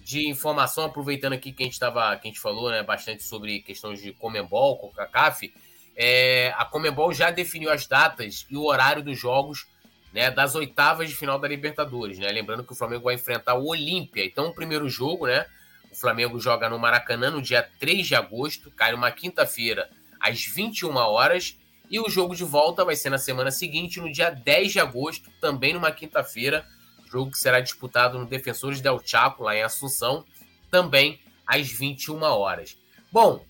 [0.00, 3.60] de informação, aproveitando aqui que a gente tava, que a gente falou né, bastante sobre
[3.60, 5.52] questões de Comembol, Coca-Caf.
[5.94, 9.66] É, a Comembol já definiu as datas e o horário dos jogos
[10.12, 12.18] né, das oitavas de final da Libertadores.
[12.18, 12.28] Né?
[12.28, 14.24] Lembrando que o Flamengo vai enfrentar o Olímpia.
[14.24, 15.46] Então, o primeiro jogo, né?
[15.90, 19.90] O Flamengo joga no Maracanã no dia 3 de agosto, cai numa quinta-feira,
[20.20, 21.56] às 21 horas.
[21.90, 25.28] E o jogo de volta vai ser na semana seguinte, no dia 10 de agosto,
[25.40, 26.64] também numa quinta-feira.
[27.10, 30.24] Jogo que será disputado no Defensores del Chaco, lá em Assunção,
[30.70, 32.78] também às 21 horas.
[33.10, 33.44] Bom,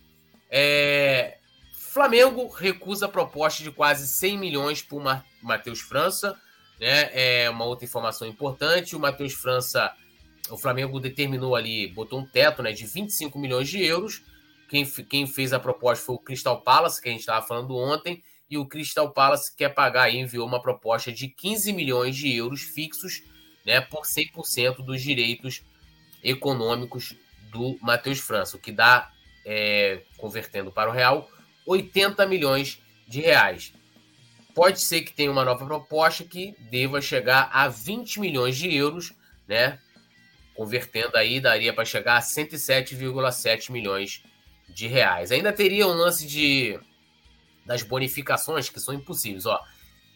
[0.51, 1.37] é...
[1.75, 5.03] Flamengo recusa a proposta de quase 100 milhões por
[5.43, 6.35] Matheus França.
[6.81, 7.11] Né?
[7.13, 8.97] É uma outra informação importante.
[8.97, 9.93] O Matheus França,
[10.49, 14.23] o Flamengo determinou ali, botou um teto né, de 25 milhões de euros.
[14.71, 18.23] Quem, quem fez a proposta foi o Crystal Palace, que a gente estava falando ontem
[18.49, 22.63] e o Crystal Palace quer pagar e enviou uma proposta de 15 milhões de euros
[22.63, 23.21] fixos
[23.67, 25.65] né, por 100% dos direitos
[26.23, 27.17] econômicos
[27.51, 29.11] do Matheus França, o que dá,
[29.45, 31.29] é, convertendo para o real,
[31.67, 33.73] 80 milhões de reais.
[34.55, 39.13] pode ser que tenha uma nova proposta que deva chegar a 20 milhões de euros,
[39.49, 39.81] né?
[40.55, 44.23] Convertendo aí, daria para chegar a 107,7 milhões
[44.75, 45.31] de reais.
[45.31, 46.79] Ainda teria um lance de
[47.65, 49.61] das bonificações que são impossíveis, ó.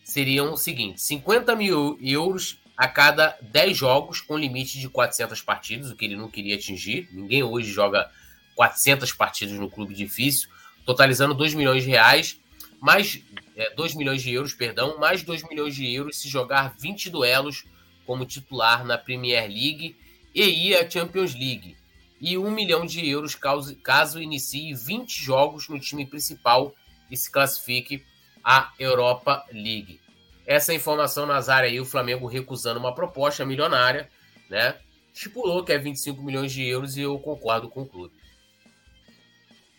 [0.03, 5.91] Seriam o seguinte: 50 mil euros a cada 10 jogos, com limite de 400 partidas,
[5.91, 7.09] o que ele não queria atingir.
[7.13, 8.11] Ninguém hoje joga
[8.57, 10.49] 400 partidas no clube difícil,
[10.85, 12.39] totalizando 2 milhões de reais,
[12.81, 13.23] mais
[13.57, 17.65] é, 2 milhões de euros, perdão, mais 2 milhões de euros se jogar 20 duelos
[18.05, 19.97] como titular na Premier League
[20.35, 21.77] e à Champions League.
[22.25, 26.73] E 1 milhão de euros caso, caso inicie 20 jogos no time principal
[27.11, 28.03] e se classifique
[28.43, 30.01] à Europa League.
[30.47, 34.09] Essa informação, Nazário, aí o Flamengo recusando uma proposta milionária,
[34.49, 34.75] né?
[35.13, 38.15] Estipulou que é 25 milhões de euros e eu concordo com o clube.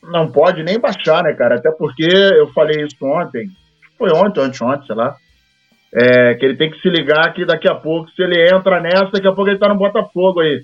[0.04, 1.56] Não pode nem baixar, né, cara?
[1.56, 3.50] Até porque eu falei isso ontem,
[3.98, 5.18] foi ontem, anteontem, sei lá,
[5.92, 9.14] é, que ele tem que se ligar que daqui a pouco, se ele entra nessa,
[9.14, 10.64] daqui a pouco ele tá no Botafogo aí,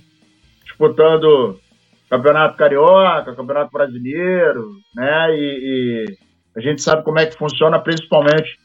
[0.63, 1.59] disputando
[2.11, 5.33] Campeonato Carioca, Campeonato Brasileiro, né?
[5.33, 6.17] E, e
[6.57, 8.59] a gente sabe como é que funciona, principalmente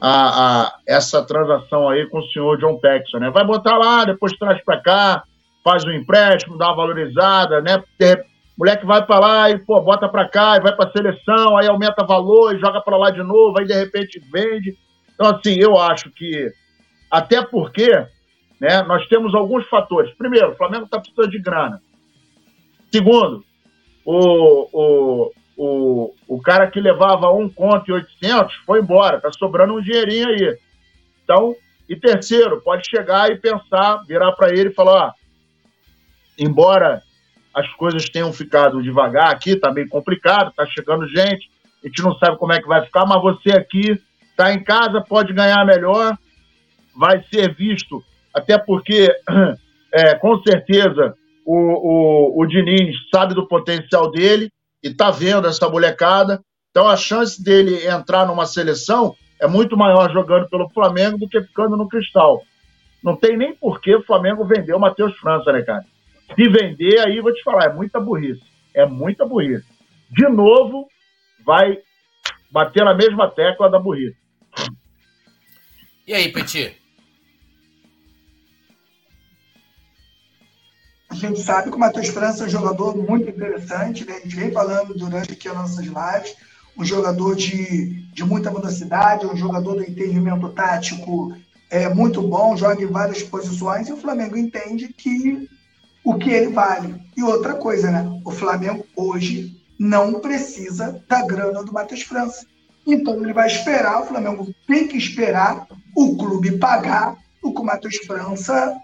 [0.00, 3.30] a, a, essa transação aí com o senhor John Paxson, né?
[3.30, 5.22] Vai botar lá, depois traz para cá,
[5.62, 7.80] faz um empréstimo, dá uma valorizada, né?
[8.58, 12.04] moleque vai para lá e pô, bota para cá e vai para seleção, aí aumenta
[12.04, 14.76] valor e joga para lá de novo, aí de repente vende.
[15.14, 16.50] Então assim, eu acho que
[17.08, 17.92] até porque,
[18.60, 20.12] né, nós temos alguns fatores.
[20.18, 21.80] Primeiro, o Flamengo está precisando de grana.
[22.90, 23.44] Segundo,
[24.04, 29.74] o, o, o, o cara que levava um conto e 800 foi embora, tá sobrando
[29.74, 30.58] um dinheirinho aí.
[31.22, 31.54] Então,
[31.88, 35.12] e terceiro, pode chegar e pensar, virar para ele e falar: ó,
[36.38, 37.02] embora
[37.54, 41.50] as coisas tenham ficado devagar aqui, tá bem complicado, tá chegando gente,
[41.82, 44.00] a gente não sabe como é que vai ficar, mas você aqui
[44.36, 46.16] tá em casa, pode ganhar melhor,
[46.96, 49.08] vai ser visto, até porque,
[49.92, 51.16] é, com certeza,
[51.50, 54.50] o, o, o Diniz sabe do potencial dele,
[54.82, 56.42] e tá vendo essa molecada.
[56.70, 61.40] Então a chance dele entrar numa seleção é muito maior jogando pelo Flamengo do que
[61.40, 62.42] ficando no Cristal.
[63.02, 65.86] Não tem nem por que o Flamengo vender o Matheus França, né, cara?
[66.34, 68.42] Se vender, aí vou te falar, é muita burrice.
[68.74, 69.64] É muita burrice.
[70.10, 70.86] De novo,
[71.46, 71.78] vai
[72.50, 74.18] bater na mesma tecla da burrice.
[76.06, 76.76] E aí, Petit?
[81.18, 84.14] Gente sabe que o Matheus França é um jogador muito interessante, né?
[84.16, 86.36] a gente vem falando durante aqui as nossas lives,
[86.76, 91.34] um jogador de, de muita velocidade, um jogador do entendimento tático
[91.70, 95.48] é muito bom, joga em várias posições, e o Flamengo entende que
[96.04, 96.94] o que ele vale.
[97.16, 98.20] E outra coisa, né?
[98.24, 102.46] O Flamengo hoje não precisa da grana do Matheus França.
[102.86, 107.64] Então ele vai esperar, o Flamengo tem que esperar o clube pagar o que o
[107.64, 108.74] Matheus França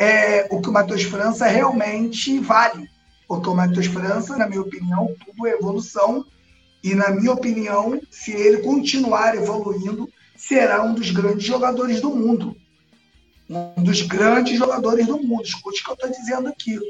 [0.00, 2.88] é, o que o Matheus França realmente vale.
[3.28, 6.24] Porque o Matheus França, na minha opinião, tudo é evolução.
[6.82, 12.56] E, na minha opinião, se ele continuar evoluindo, será um dos grandes jogadores do mundo.
[13.48, 15.42] Um dos grandes jogadores do mundo.
[15.42, 16.80] Escute o que eu estou dizendo aqui.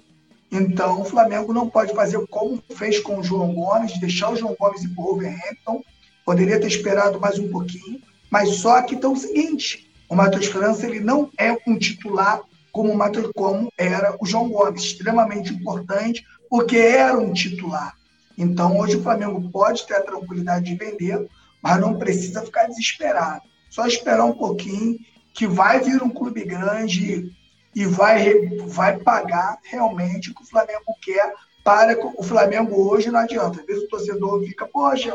[0.53, 4.57] Então, o Flamengo não pode fazer como fez com o João Gomes, deixar o João
[4.59, 5.83] Gomes ir para o Wolverhampton.
[6.25, 8.01] Poderia ter esperado mais um pouquinho.
[8.31, 12.41] Mas só que então é o seguinte: o Matheus França ele não é um titular
[12.73, 12.93] como,
[13.35, 17.95] como era o João Gomes, extremamente importante, porque era um titular.
[18.37, 21.29] Então, hoje o Flamengo pode ter a tranquilidade de vender,
[21.63, 23.43] mas não precisa ficar desesperado.
[23.69, 24.99] Só esperar um pouquinho,
[25.35, 27.31] que vai vir um clube grande
[27.75, 28.35] e vai,
[28.67, 33.61] vai pagar realmente o que o Flamengo quer para o Flamengo hoje não adianta.
[33.61, 35.15] Às vezes o torcedor fica, poxa,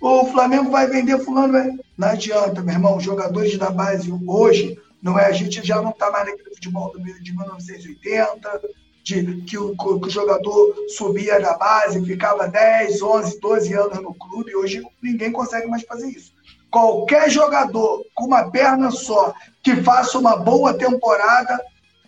[0.00, 1.78] o Flamengo vai vender fulano.
[1.96, 2.96] Não adianta, meu irmão.
[2.96, 5.26] Os jogadores da base hoje não é?
[5.26, 8.62] A gente já não está mais naquele futebol de 1980,
[9.02, 14.14] de, que, o, que o jogador subia da base, ficava 10, 11, 12 anos no
[14.14, 14.54] clube.
[14.54, 16.32] Hoje ninguém consegue mais fazer isso.
[16.70, 21.60] Qualquer jogador com uma perna só que faça uma boa temporada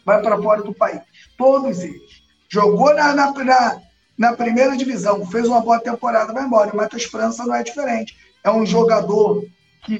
[0.04, 1.00] vai para fora do país.
[1.36, 2.22] Todos eles.
[2.48, 3.80] Jogou na, na, na,
[4.16, 6.72] na, primeira divisão, fez uma boa temporada, vai embora.
[6.72, 8.16] O Matheus França não é diferente.
[8.44, 9.44] É um jogador
[9.84, 9.98] que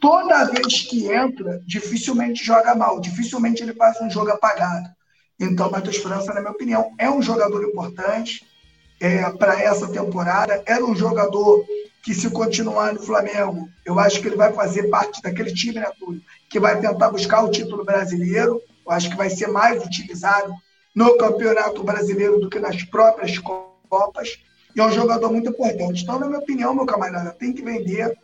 [0.00, 4.88] toda vez que entra, dificilmente joga mal, dificilmente ele faz um jogo apagado.
[5.38, 8.44] Então, Matheus França, na minha opinião, é um jogador importante
[9.00, 10.62] é, para essa temporada.
[10.66, 11.64] Era um jogador
[12.02, 15.90] que, se continuar no Flamengo, eu acho que ele vai fazer parte daquele time, né,
[15.98, 18.60] Túlio, que vai tentar buscar o título brasileiro.
[18.84, 20.52] Eu acho que vai ser mais utilizado
[20.94, 24.38] no Campeonato Brasileiro do que nas próprias Copas.
[24.74, 26.02] E é um jogador muito importante.
[26.02, 28.16] Então, na minha opinião, meu camarada, tem que vender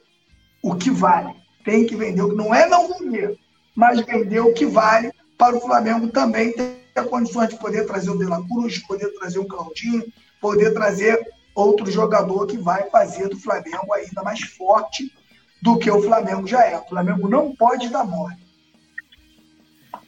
[0.63, 1.44] o que vale.
[1.65, 3.39] Tem que vender o que não é não vender,
[3.75, 8.19] mas vender o que vale para o Flamengo também ter condições de poder trazer o
[8.19, 10.05] De La Cruz, poder trazer o Claudinho,
[10.41, 15.13] poder trazer outro jogador que vai fazer do Flamengo ainda mais forte
[15.63, 16.77] do que o Flamengo já é.
[16.77, 18.37] O Flamengo não pode dar mole.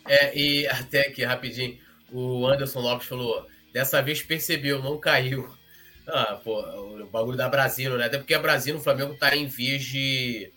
[0.06, 1.78] É, e até aqui, rapidinho,
[2.12, 5.48] o Anderson Lopes falou: dessa vez percebeu, não caiu.
[6.06, 8.06] Ah, pô, o bagulho da Brasil, né?
[8.06, 10.52] Até porque a Brasil, o Flamengo tá em vias de,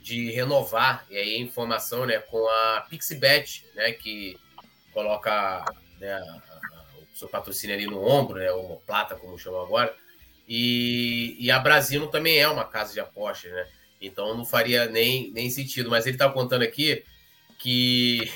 [0.00, 4.38] de renovar, e aí a informação, né, com a Pixibet, né, que
[4.92, 5.64] coloca
[6.00, 6.20] né,
[7.12, 9.94] o seu patrocínio ali no ombro, né, o plata, como chama agora,
[10.52, 13.68] e, e a Brasil também é uma casa de apostas, né?
[14.00, 15.88] Então não faria nem, nem sentido.
[15.88, 17.04] Mas ele está contando aqui
[17.56, 18.32] que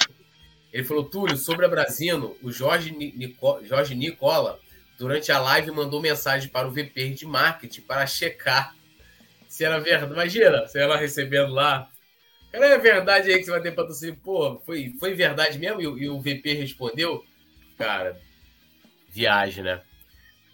[0.73, 4.61] ele falou, Túlio, sobre a Brasino, o Jorge, Nico, Jorge Nicola,
[4.97, 8.77] durante a live, mandou mensagem para o VP de marketing para checar
[9.55, 10.13] se era verdade.
[10.13, 11.89] Imagina, se ela recebendo lá.
[12.51, 14.19] Cara, é verdade aí que você vai ter patrocínio?
[14.23, 15.81] Pô, foi, foi verdade mesmo?
[15.81, 17.23] E, e o VP respondeu?
[17.79, 18.19] Cara,
[19.11, 19.81] viagem, né?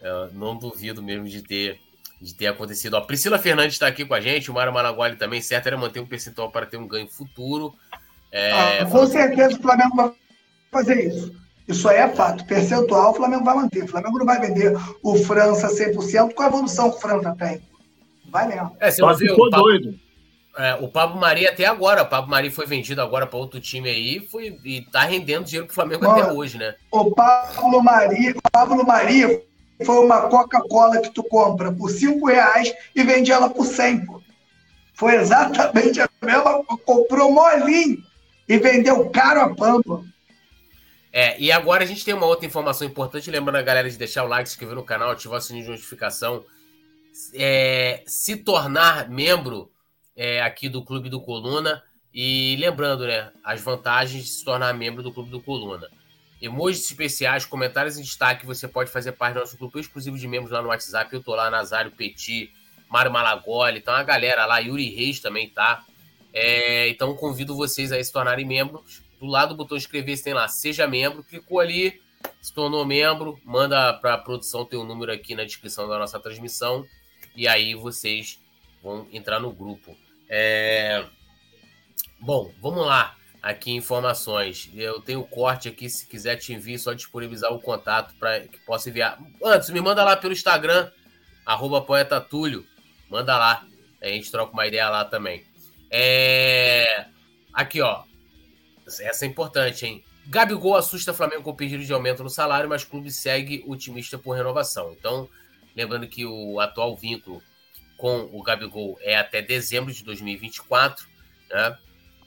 [0.02, 1.80] Eu não duvido mesmo de ter,
[2.20, 2.94] de ter acontecido.
[2.94, 5.68] A Priscila Fernandes está aqui com a gente, o Mário Malaguali também, certo?
[5.68, 7.74] Era manter um percentual para ter um ganho futuro.
[8.30, 10.12] É, ah, com certeza o Flamengo vai
[10.70, 11.34] fazer isso.
[11.66, 12.44] Isso aí é fato.
[12.44, 13.84] Percentual o Flamengo vai manter.
[13.84, 17.69] O Flamengo não vai vender o França 100% com a evolução que o França tem.
[18.30, 18.76] Vai mesmo.
[18.80, 19.98] É, você ficou Pablo, doido.
[20.56, 22.02] É, o Pablo Maria até agora.
[22.02, 25.66] O Pablo Maria foi vendido agora para outro time aí foi, e tá rendendo dinheiro
[25.66, 26.74] pro Flamengo Mano, até hoje, né?
[26.90, 29.42] O Pablo Maria, Pablo Maria
[29.84, 34.20] foi uma Coca-Cola que tu compra por 5 reais e vende ela por 100, pô.
[34.94, 37.98] Foi exatamente a mesma, comprou molinho
[38.46, 40.04] e vendeu caro a pampa.
[41.12, 44.24] É, e agora a gente tem uma outra informação importante, lembrando a galera de deixar
[44.24, 46.44] o like, se inscrever no canal, ativar o sininho de notificação,
[47.34, 49.70] é, se tornar membro
[50.16, 51.82] é, aqui do Clube do Coluna
[52.12, 55.88] e lembrando, né, as vantagens de se tornar membro do Clube do Coluna
[56.40, 58.46] emojis especiais, comentários em destaque.
[58.46, 61.12] Você pode fazer parte do nosso grupo exclusivo de membros lá no WhatsApp.
[61.12, 62.50] Eu tô lá, Nazário Petit,
[62.88, 65.84] Mário Malagoli, então a galera lá, Yuri Reis também tá.
[66.32, 69.02] É, então convido vocês a se tornarem membros.
[69.20, 71.22] Do lado do botão inscrever-se tem lá, seja membro.
[71.22, 72.00] Clicou ali,
[72.40, 75.98] se tornou membro, manda para a produção ter o um número aqui na descrição da
[75.98, 76.86] nossa transmissão.
[77.34, 78.38] E aí vocês
[78.82, 79.96] vão entrar no grupo.
[80.28, 81.04] É...
[82.20, 84.70] Bom, vamos lá aqui informações.
[84.74, 88.58] Eu tenho o corte aqui, se quiser te enviar, só disponibilizar o contato para que
[88.60, 89.18] possa enviar.
[89.42, 90.90] Antes, me manda lá pelo Instagram,
[91.44, 92.66] arroba poeta Túlio.
[93.08, 93.66] Manda lá.
[94.00, 95.44] A gente troca uma ideia lá também.
[95.90, 97.06] É...
[97.52, 98.04] Aqui, ó.
[98.86, 100.04] Essa é importante, hein?
[100.26, 104.92] Gabigol assusta Flamengo com pedido de aumento no salário, mas clube segue otimista por renovação.
[104.92, 105.28] Então,
[105.80, 107.42] lembrando que o atual vínculo
[107.96, 111.06] com o Gabigol é até dezembro de 2024,
[111.50, 111.78] né?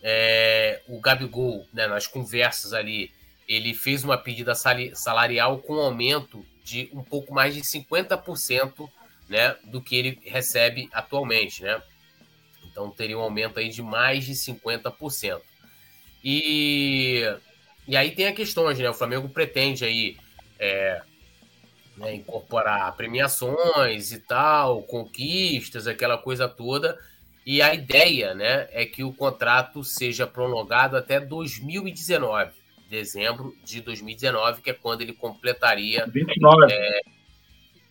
[0.06, 3.10] É, o Gabigol, né, nas conversas ali,
[3.48, 8.90] ele fez uma pedida salarial com aumento de um pouco mais de 50%
[9.30, 11.64] né, do que ele recebe atualmente.
[11.64, 11.82] Né?
[12.66, 15.42] Então teria um aumento aí de mais de 50%.
[16.22, 17.22] E,
[17.88, 18.90] e aí tem a questões, né?
[18.90, 20.18] O Flamengo pretende aí
[20.58, 21.02] é,
[21.98, 26.98] né, incorporar premiações e tal, conquistas, aquela coisa toda.
[27.46, 32.52] E a ideia né, é que o contrato seja prolongado até 2019,
[32.90, 36.06] dezembro de 2019, que é quando ele completaria.
[36.08, 36.72] 29.
[36.72, 37.02] É,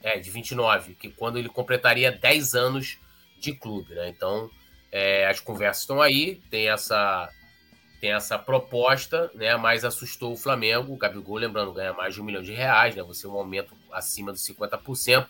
[0.02, 2.98] é, de 29, que quando ele completaria 10 anos
[3.38, 3.94] de clube.
[3.94, 4.08] Né?
[4.08, 4.50] Então,
[4.90, 7.30] é, as conversas estão aí, tem essa,
[8.02, 9.56] tem essa proposta, né?
[9.56, 10.92] mas assustou o Flamengo.
[10.92, 13.02] O Gabigol, lembrando, ganha mais de um milhão de reais, né?
[13.04, 15.24] você um aumento acima dos 50%.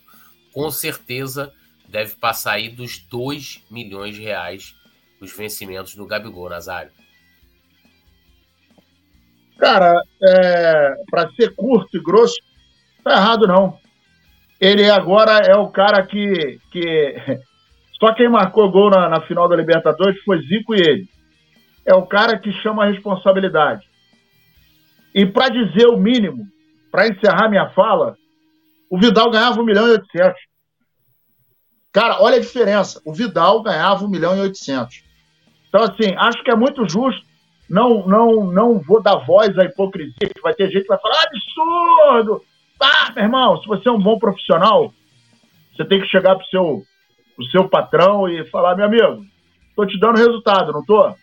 [0.54, 1.52] Com certeza
[1.86, 4.74] deve passar aí dos 2 milhões de reais
[5.20, 6.90] os vencimentos do Gabigol, Nazário.
[9.58, 12.40] Cara, é, para ser curto e grosso,
[13.04, 13.78] tá errado não.
[14.58, 17.16] Ele agora é o cara que, que
[18.00, 21.11] só quem marcou gol na, na final da Libertadores foi Zico e ele.
[21.84, 23.88] É o cara que chama a responsabilidade.
[25.14, 26.46] E para dizer o mínimo,
[26.90, 28.16] para encerrar minha fala,
[28.90, 30.40] o Vidal ganhava 1 milhão e 800.
[31.92, 33.00] Cara, olha a diferença.
[33.04, 35.02] O Vidal ganhava 1 milhão e 800.
[35.68, 37.26] Então, assim, acho que é muito justo.
[37.68, 41.22] Não, não, não vou dar voz à hipocrisia, que vai ter gente que vai falar
[41.22, 42.42] absurdo.
[42.78, 44.92] Ah, meu irmão, se você é um bom profissional,
[45.74, 46.82] você tem que chegar pro seu,
[47.50, 49.24] seu patrão e falar, meu amigo,
[49.74, 51.14] tô te dando resultado, não tô?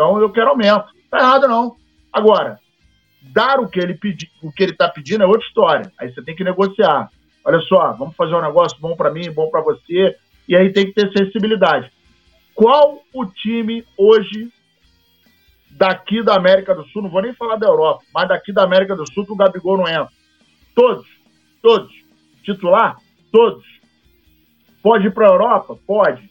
[0.00, 0.86] Então eu quero aumento.
[1.10, 1.76] Tá errado, não.
[2.10, 2.58] Agora,
[3.22, 5.92] dar o que ele pedi, o que ele tá pedindo é outra história.
[5.98, 7.10] Aí você tem que negociar
[7.44, 10.16] olha só, vamos fazer um negócio bom para mim, bom para você,
[10.48, 11.90] e aí tem que ter sensibilidade.
[12.54, 14.52] Qual o time hoje
[15.70, 18.94] daqui da América do Sul, não vou nem falar da Europa, mas daqui da América
[18.94, 20.08] do Sul que o Gabigol não entra?
[20.74, 21.06] Todos,
[21.62, 21.92] todos.
[22.42, 22.96] Titular?
[23.32, 23.64] Todos.
[24.82, 25.78] Pode ir para a Europa?
[25.86, 26.30] Pode.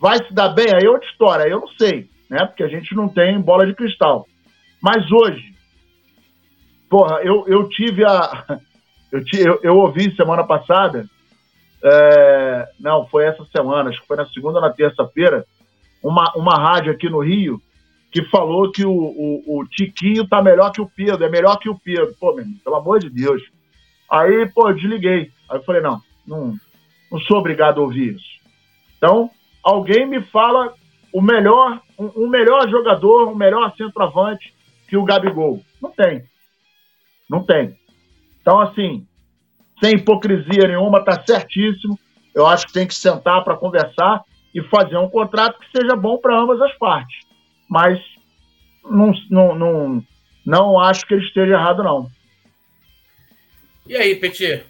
[0.00, 0.66] Vai se dar bem?
[0.74, 2.46] Aí é outra história, aí eu não sei, né?
[2.46, 4.26] Porque a gente não tem bola de cristal.
[4.80, 5.54] Mas hoje,
[6.88, 8.58] porra, eu, eu tive a.
[9.12, 11.04] Eu, eu, eu ouvi semana passada,
[11.84, 15.44] é, não, foi essa semana, acho que foi na segunda ou na terça-feira,
[16.02, 17.60] uma, uma rádio aqui no Rio
[18.10, 21.68] que falou que o, o, o, Tiquinho tá melhor que o Pedro, é melhor que
[21.68, 22.16] o Pedro.
[22.18, 23.42] Pô, meu pelo amor de Deus.
[24.10, 25.30] Aí, pô, eu desliguei.
[25.50, 26.54] Aí eu falei, não, não,
[27.10, 28.40] não sou obrigado a ouvir isso.
[28.96, 29.30] Então,
[29.62, 30.72] alguém me fala
[31.12, 34.52] o melhor, um, um melhor jogador, um melhor centroavante
[34.88, 35.62] que o Gabigol.
[35.80, 36.24] Não tem.
[37.28, 37.76] Não tem.
[38.40, 39.06] Então, assim,
[39.82, 41.98] sem hipocrisia nenhuma, tá certíssimo.
[42.34, 44.22] Eu acho que tem que sentar para conversar
[44.54, 47.20] e fazer um contrato que seja bom para ambas as partes.
[47.68, 48.00] Mas
[48.84, 50.04] não, não, não,
[50.44, 52.08] não acho que ele esteja errado, não.
[53.86, 54.64] E aí, Petit?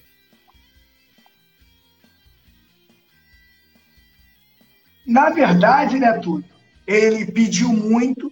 [5.07, 6.45] Na verdade, né, Túlio?
[6.87, 8.31] Ele pediu muito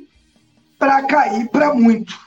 [0.79, 2.18] para cair para muito.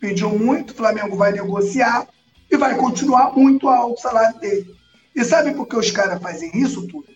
[0.00, 2.06] Pediu muito, o Flamengo vai negociar
[2.50, 4.74] e vai continuar muito alto o salário dele.
[5.14, 7.08] E sabe por que os caras fazem isso tudo?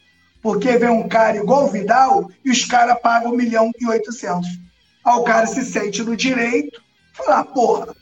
[0.43, 4.49] Porque vem um cara igual o Vidal e os caras pagam 1 milhão e 800.
[5.05, 6.83] Aí o cara se sente no direito,
[7.13, 7.95] falar, porra,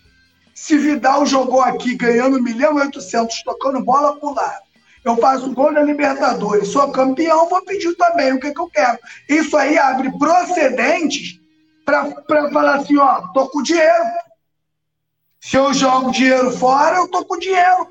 [0.54, 4.62] se Vidal jogou aqui ganhando 1 milhão e 800, tocando bola pro lado,
[5.04, 8.98] eu faço gol na Libertadores, sou campeão, vou pedir também o que, que eu quero.
[9.28, 11.40] Isso aí abre procedentes
[11.84, 14.04] para falar assim, ó, tô com dinheiro.
[15.40, 17.88] Se eu jogo dinheiro fora, eu tô com dinheiro.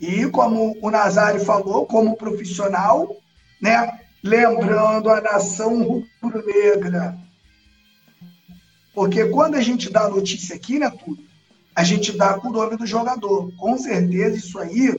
[0.00, 3.14] E como o Nazário falou, como profissional,
[3.60, 7.16] né, lembrando a nação rubro-negra.
[8.94, 11.22] Porque quando a gente dá notícia aqui, né, tudo,
[11.76, 13.52] a gente dá com o nome do jogador.
[13.56, 14.96] Com certeza isso aí,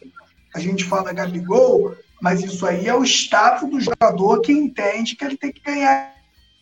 [0.55, 5.25] a gente fala Gabigol, mas isso aí é o status do jogador que entende que
[5.25, 6.15] ele tem que ganhar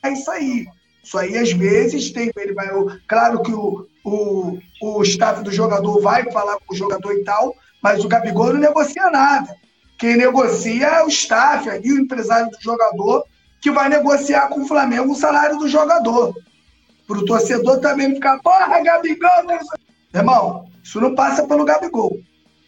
[0.03, 0.65] isso aí.
[1.03, 2.69] Isso aí, às vezes, tem, ele vai.
[3.07, 7.55] Claro que o, o, o staff do jogador vai falar com o jogador e tal,
[7.83, 9.55] mas o Gabigol não negocia nada.
[9.99, 13.23] Quem negocia é o staff ali, o empresário do jogador,
[13.61, 16.33] que vai negociar com o Flamengo o salário do jogador.
[17.05, 19.29] Para o torcedor também ficar, porra, Gabigol.
[20.11, 22.17] Irmão, isso não passa pelo Gabigol.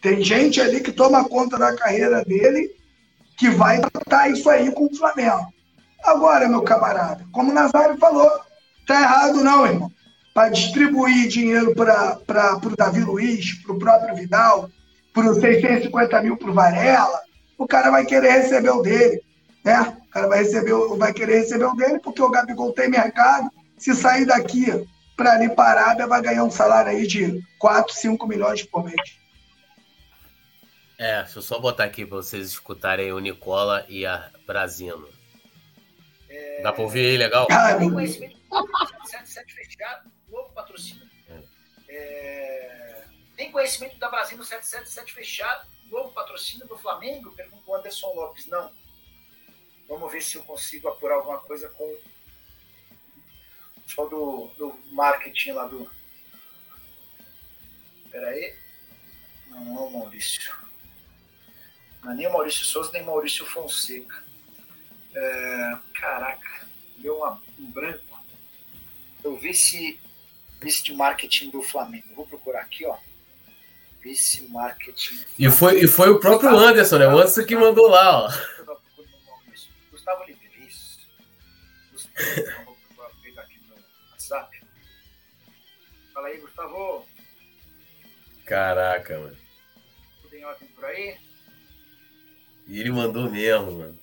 [0.05, 2.69] Tem gente ali que toma conta da carreira dele
[3.35, 5.51] que vai tratar isso aí com o Flamengo.
[6.03, 8.29] Agora, meu camarada, como o Nazário falou,
[8.85, 9.91] tá errado não, irmão.
[10.31, 12.19] Para distribuir dinheiro para
[12.63, 14.69] o Davi Luiz, para o próprio Vidal,
[15.11, 17.21] para os 650 mil para o Varela,
[17.57, 19.23] o cara vai querer receber o dele.
[19.63, 19.97] Né?
[20.07, 23.49] O cara vai, receber, vai querer receber o dele porque o Gabigol tem mercado.
[23.75, 24.67] Se sair daqui
[25.17, 28.85] para ali para a Arábia, vai ganhar um salário aí de 4, 5 milhões por
[28.85, 29.24] mês.
[30.97, 35.09] É, deixa eu só botar aqui para vocês escutarem o Nicola e a Brasino.
[36.29, 36.61] É...
[36.61, 37.47] Dá para ouvir aí, legal?
[37.47, 38.37] Tem conhecimento
[39.05, 41.05] 77 fechado, novo patrocínio.
[41.89, 43.03] É.
[43.35, 47.31] Tem conhecimento da Brasil 777 fechado, novo patrocínio do Flamengo?
[47.33, 48.47] Pergunta o Anderson Lopes.
[48.47, 48.71] Não.
[49.87, 55.67] Vamos ver se eu consigo apurar alguma coisa com o pessoal do, do marketing lá
[55.67, 55.89] do.
[58.05, 58.55] Espera aí.
[59.47, 60.64] Não é o Maurício.
[62.05, 64.23] Não é nem o Maurício Souza, nem o Maurício Fonseca.
[65.15, 68.23] É, caraca, deu uma, um branco.
[69.23, 69.99] Eu vi se
[70.61, 72.13] vice de marketing do Flamengo.
[72.15, 72.95] Vou procurar aqui, ó.
[74.01, 75.25] Vice marketing.
[75.39, 77.07] E foi, e foi o próprio Gustavo, Anderson, né?
[77.07, 78.31] O Anderson que mandou lá, ó.
[79.89, 80.99] Gustavo Oliveira, isso.
[81.91, 83.75] Gustavo, vou pegar aqui no
[84.11, 84.61] WhatsApp.
[86.13, 87.07] Fala aí, Gustavo.
[88.45, 89.37] Caraca, mano.
[90.21, 91.24] Tudo em ordem por aí?
[92.67, 93.99] E ele mandou mesmo, mano.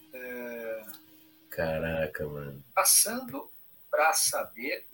[1.50, 2.64] Caraca, mano.
[2.74, 3.50] Passando
[3.90, 4.86] para saber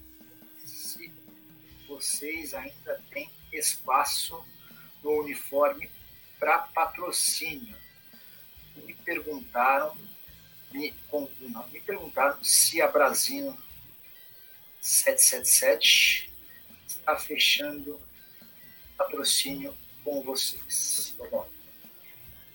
[0.64, 1.12] se
[1.86, 4.44] vocês ainda têm espaço
[5.02, 5.88] no uniforme
[6.38, 7.76] para patrocínio.
[8.76, 9.96] Me perguntaram,
[10.72, 10.94] me,
[11.40, 13.56] não, me perguntaram se a Brasino
[14.80, 16.32] 777
[16.86, 18.00] está fechando
[18.96, 21.14] patrocínio com vocês.
[21.30, 21.48] Bom,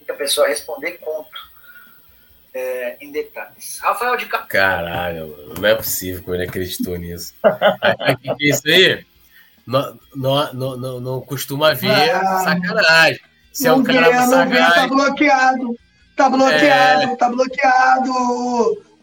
[0.03, 1.53] muita pessoa responder conto
[2.53, 3.79] é, em detalhes.
[3.81, 4.49] Rafael de Carvalho.
[4.49, 7.33] Caralho, mano, não é possível que ele acreditou nisso.
[7.41, 9.05] O que é isso aí?
[9.65, 13.21] Não, não, não, não, costuma ver ah, sacanagem.
[13.53, 14.73] Se é um cara vê, sacanagem.
[14.75, 15.79] Tá bloqueado.
[16.15, 17.15] Tá bloqueado, é...
[17.15, 18.11] tá bloqueado.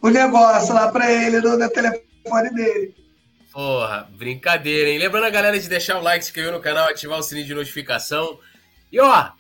[0.03, 2.95] o negócio lá para ele no, no telefone dele.
[3.53, 4.99] Porra, brincadeira, hein?
[4.99, 7.55] Lembrando a galera de deixar o like, se inscrever no canal, ativar o sininho de
[7.55, 8.39] notificação.
[8.93, 9.31] E ó,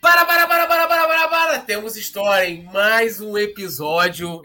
[0.00, 1.58] para, para, para, para, para, para, para!
[1.60, 4.42] Temos história em mais um episódio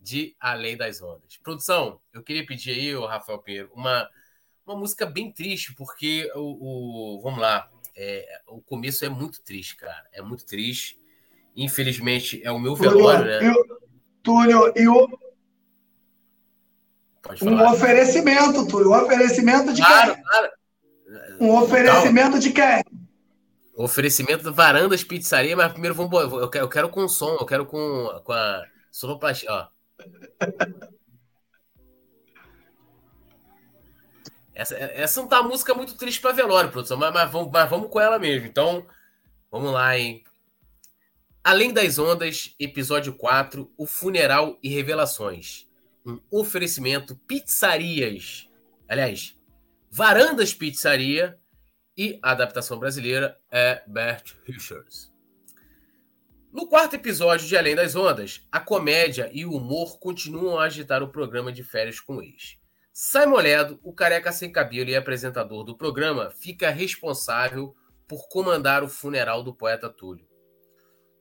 [0.00, 1.36] de Além das Ondas.
[1.42, 4.08] Produção, eu queria pedir aí, o Rafael Pinheiro, uma,
[4.64, 7.16] uma música bem triste, porque o.
[7.16, 10.06] o vamos lá, é, o começo é muito triste, cara.
[10.12, 10.98] É muito triste.
[11.56, 13.48] Infelizmente, é o meu velório, né?
[13.48, 13.82] Eu,
[14.22, 15.08] Túlio, e o,
[17.42, 18.90] um oferecimento, Túlio.
[18.90, 20.22] Um oferecimento de claro, quem?
[20.22, 20.50] Claro.
[21.40, 22.82] Um oferecimento de quem?
[23.74, 26.12] Oferecimento do Varandas Pizzaria, mas primeiro vamos.
[26.12, 29.50] Eu quero, eu quero com som, eu quero com, com a sonoplastia.
[29.50, 29.68] Ó.
[34.54, 37.70] Essa, essa não tá a música muito triste para velório, produção, mas, mas, vamos, mas
[37.70, 38.46] vamos com ela mesmo.
[38.46, 38.86] Então,
[39.50, 40.22] vamos lá, hein?
[41.42, 45.66] Além das Ondas, episódio 4, O Funeral e Revelações
[46.04, 48.48] um oferecimento pizzarias,
[48.88, 49.36] aliás,
[49.90, 51.38] Varandas Pizzaria
[51.96, 55.12] e a adaptação brasileira é Bert Richards.
[56.52, 61.02] No quarto episódio de Além das Ondas, a comédia e o humor continuam a agitar
[61.02, 62.58] o programa de férias com o ex.
[62.92, 67.74] Simon Ledo, o careca sem cabelo e apresentador do programa, fica responsável
[68.06, 70.28] por comandar o funeral do poeta Túlio.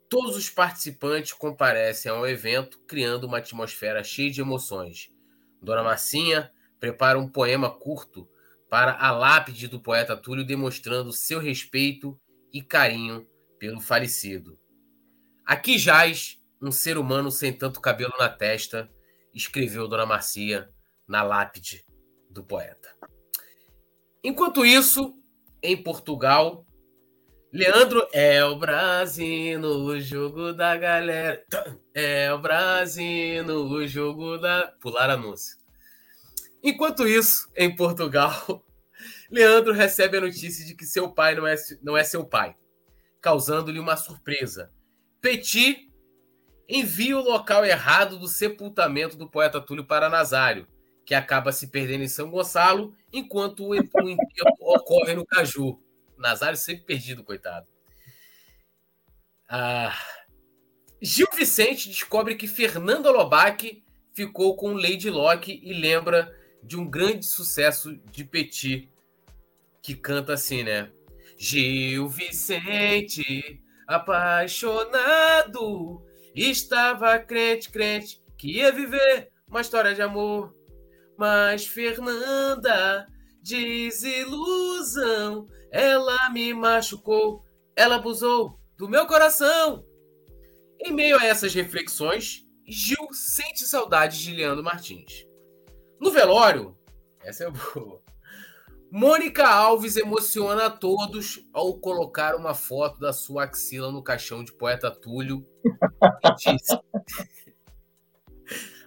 [0.09, 5.09] Todos os participantes comparecem ao evento, criando uma atmosfera cheia de emoções.
[5.61, 8.27] Dona Marcinha prepara um poema curto
[8.71, 12.17] para a lápide do poeta Túlio, demonstrando seu respeito
[12.53, 13.27] e carinho
[13.59, 14.57] pelo falecido.
[15.45, 18.89] Aqui jaz um ser humano sem tanto cabelo na testa,
[19.33, 20.69] escreveu Dona Marcia
[21.05, 21.85] na lápide
[22.29, 22.95] do poeta.
[24.23, 25.15] Enquanto isso,
[25.61, 26.65] em Portugal,
[27.51, 31.43] Leandro é o Brasil no jogo da galera.
[31.93, 34.73] É o Brasil no jogo da.
[34.79, 35.60] Pular anúncio.
[36.63, 38.65] Enquanto isso, em Portugal,
[39.31, 42.55] Leandro recebe a notícia de que seu pai não é, não é seu pai,
[43.19, 44.71] causando-lhe uma surpresa.
[45.19, 45.91] Petit
[46.67, 50.67] envia o local errado do sepultamento do poeta Túlio para Nazário,
[51.05, 54.15] que acaba se perdendo em São Gonçalo, enquanto o enterro
[54.61, 55.81] ocorre no Caju.
[56.17, 57.67] Nazário sempre perdido, coitado.
[59.49, 59.93] Ah,
[61.01, 63.83] Gil Vicente descobre que Fernanda Lobac
[64.13, 66.33] ficou com Lady Locke e lembra
[66.63, 68.89] de um grande sucesso de Petit,
[69.81, 70.91] que canta assim, né?
[71.37, 74.91] Gil Vicente, apaixonado,
[76.35, 80.55] estava crente, crente, que ia viver uma história de amor.
[81.17, 83.07] Mas Fernanda,
[83.41, 84.27] desilusão,
[85.71, 87.43] ela me machucou,
[87.75, 89.83] ela abusou do meu coração.
[90.79, 95.25] Em meio a essas reflexões, Gil sente saudades de Leandro Martins.
[96.01, 96.75] No velório,
[97.23, 98.01] essa é boa.
[98.89, 104.51] Mônica Alves emociona a todos ao colocar uma foto da sua axila no caixão de
[104.51, 105.47] poeta Túlio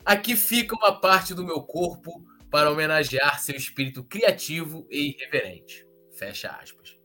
[0.05, 5.87] Aqui fica uma parte do meu corpo para homenagear seu espírito criativo e irreverente.
[6.19, 6.99] Fecha aspas.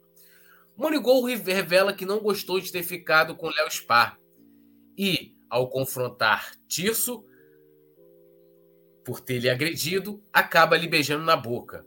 [0.75, 4.19] Monigol revela que não gostou de ter ficado com Léo Spar
[4.97, 7.23] e, ao confrontar Tirso
[9.09, 11.83] por ter lhe agredido, acaba lhe beijando na boca.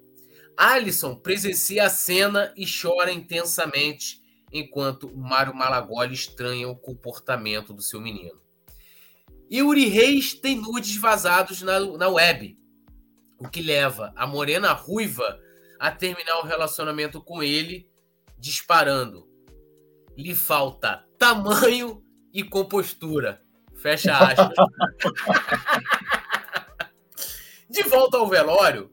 [0.56, 4.20] Alisson presencia a cena e chora intensamente
[4.52, 8.42] enquanto Mário Malagoli estranha o comportamento do seu menino.
[9.48, 12.58] Yuri Reis tem nudes vazados na, na web,
[13.38, 15.38] o que leva a Morena Ruiva
[15.78, 17.88] a terminar o relacionamento com ele
[18.36, 19.28] disparando.
[20.16, 22.02] Lhe falta tamanho
[22.34, 23.40] e compostura.
[23.76, 24.56] Fecha aspas.
[27.72, 28.90] de volta ao velório,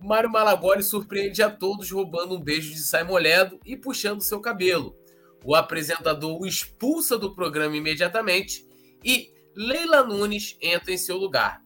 [0.00, 4.96] Mário Malagoli surpreende a todos roubando um beijo de Simon Ledo e puxando seu cabelo.
[5.44, 8.64] O apresentador o expulsa do programa imediatamente
[9.04, 11.60] e Leila Nunes entra em seu lugar.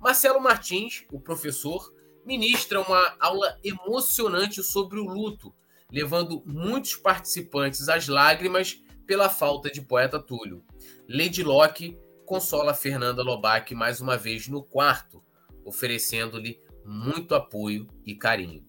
[0.00, 1.92] Marcelo Martins, o professor,
[2.26, 5.54] ministra uma aula emocionante sobre o luto,
[5.92, 10.64] levando muitos participantes às lágrimas pela falta de poeta Túlio.
[11.08, 15.23] Lady Locke consola Fernanda Lobac mais uma vez no quarto,
[15.64, 18.64] oferecendo-lhe muito apoio e carinho.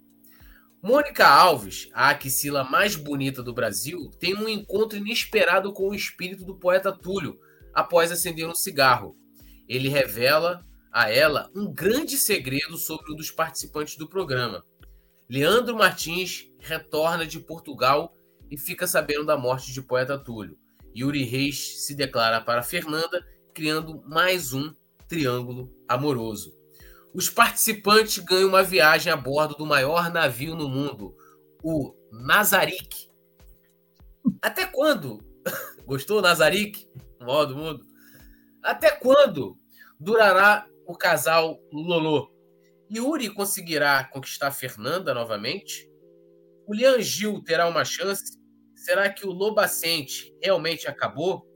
[0.82, 6.46] Mônica Alves, a axila mais bonita do Brasil, tem um encontro inesperado com o espírito
[6.46, 7.40] do poeta Túlio
[7.74, 9.16] após acender um cigarro.
[9.68, 14.64] Ele revela a ela um grande segredo sobre um dos participantes do programa.
[15.28, 18.14] Leandro Martins retorna de Portugal
[18.50, 20.58] e fica sabendo da morte de poeta Túlio.
[20.96, 24.72] Yuri Reis se declara para Fernanda, criando mais um
[25.08, 26.54] triângulo amoroso.
[27.16, 31.16] Os participantes ganham uma viagem a bordo do maior navio no mundo,
[31.64, 33.10] o Nazarick.
[34.42, 35.20] Até quando?
[35.88, 36.86] Gostou, Nazarick?
[37.22, 37.86] O maior do mundo?
[38.62, 39.58] Até quando
[39.98, 42.30] durará o casal Lolo?
[42.94, 45.90] Yuri conseguirá conquistar Fernanda novamente?
[46.68, 48.38] O Lian Gil terá uma chance?
[48.76, 51.48] Será que o Lobacente realmente acabou?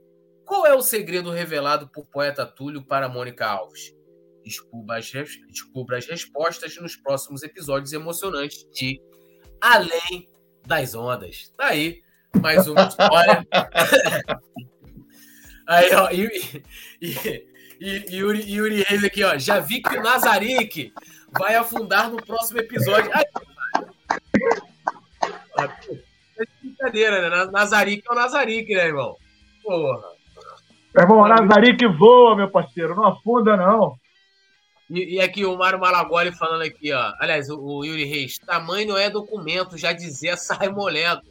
[0.46, 3.99] Qual é o segredo revelado por poeta Túlio para Mônica Alves?
[4.44, 5.10] Descubra as,
[5.48, 9.00] descubra as respostas nos próximos episódios emocionantes de
[9.60, 10.28] Além
[10.66, 11.52] das Ondas.
[11.56, 12.02] Tá aí,
[12.40, 13.46] mais uma história.
[15.66, 16.62] aí, ó, e,
[17.00, 17.46] e,
[17.80, 19.36] e, Yuri, Yuri Reis aqui, ó.
[19.36, 20.92] Já vi que o Nazarick
[21.38, 23.10] vai afundar no próximo episódio.
[23.14, 23.24] Aí,
[26.38, 27.50] é brincadeira, né?
[27.50, 29.16] Nazarick é o Nazarick, né, irmão?
[29.62, 30.08] Porra.
[30.94, 33.96] Meu irmão, Nazarick voa, meu parceiro, não afunda, não.
[34.90, 37.12] E, e aqui o Mário Malagoli falando aqui, ó.
[37.20, 41.22] Aliás, o, o, Yuri Reis, tamanho não é documento, já dizia Saimoledo.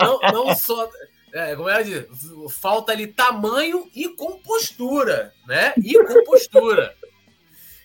[0.00, 0.88] não, não só.
[1.32, 2.06] É, como ela diz,
[2.52, 5.74] falta ali tamanho e compostura, né?
[5.76, 6.94] E compostura.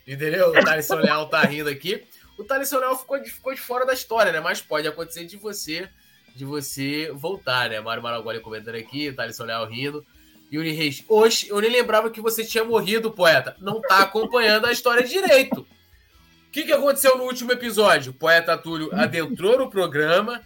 [0.07, 0.49] Entendeu?
[0.49, 2.05] O Thaleson Leal tá rindo aqui.
[2.37, 4.39] O Thaleson Leal ficou, ficou de fora da história, né?
[4.39, 5.89] Mas pode acontecer de você
[6.35, 7.81] de você voltar, né?
[7.81, 10.05] Mário Maragoli comentando aqui, Thaleson Leal rindo.
[10.51, 13.55] Yuri Reis, hoje eu nem lembrava que você tinha morrido, poeta.
[13.59, 15.61] Não tá acompanhando a história direito.
[15.61, 18.11] O que, que aconteceu no último episódio?
[18.11, 20.41] O poeta Túlio adentrou no programa,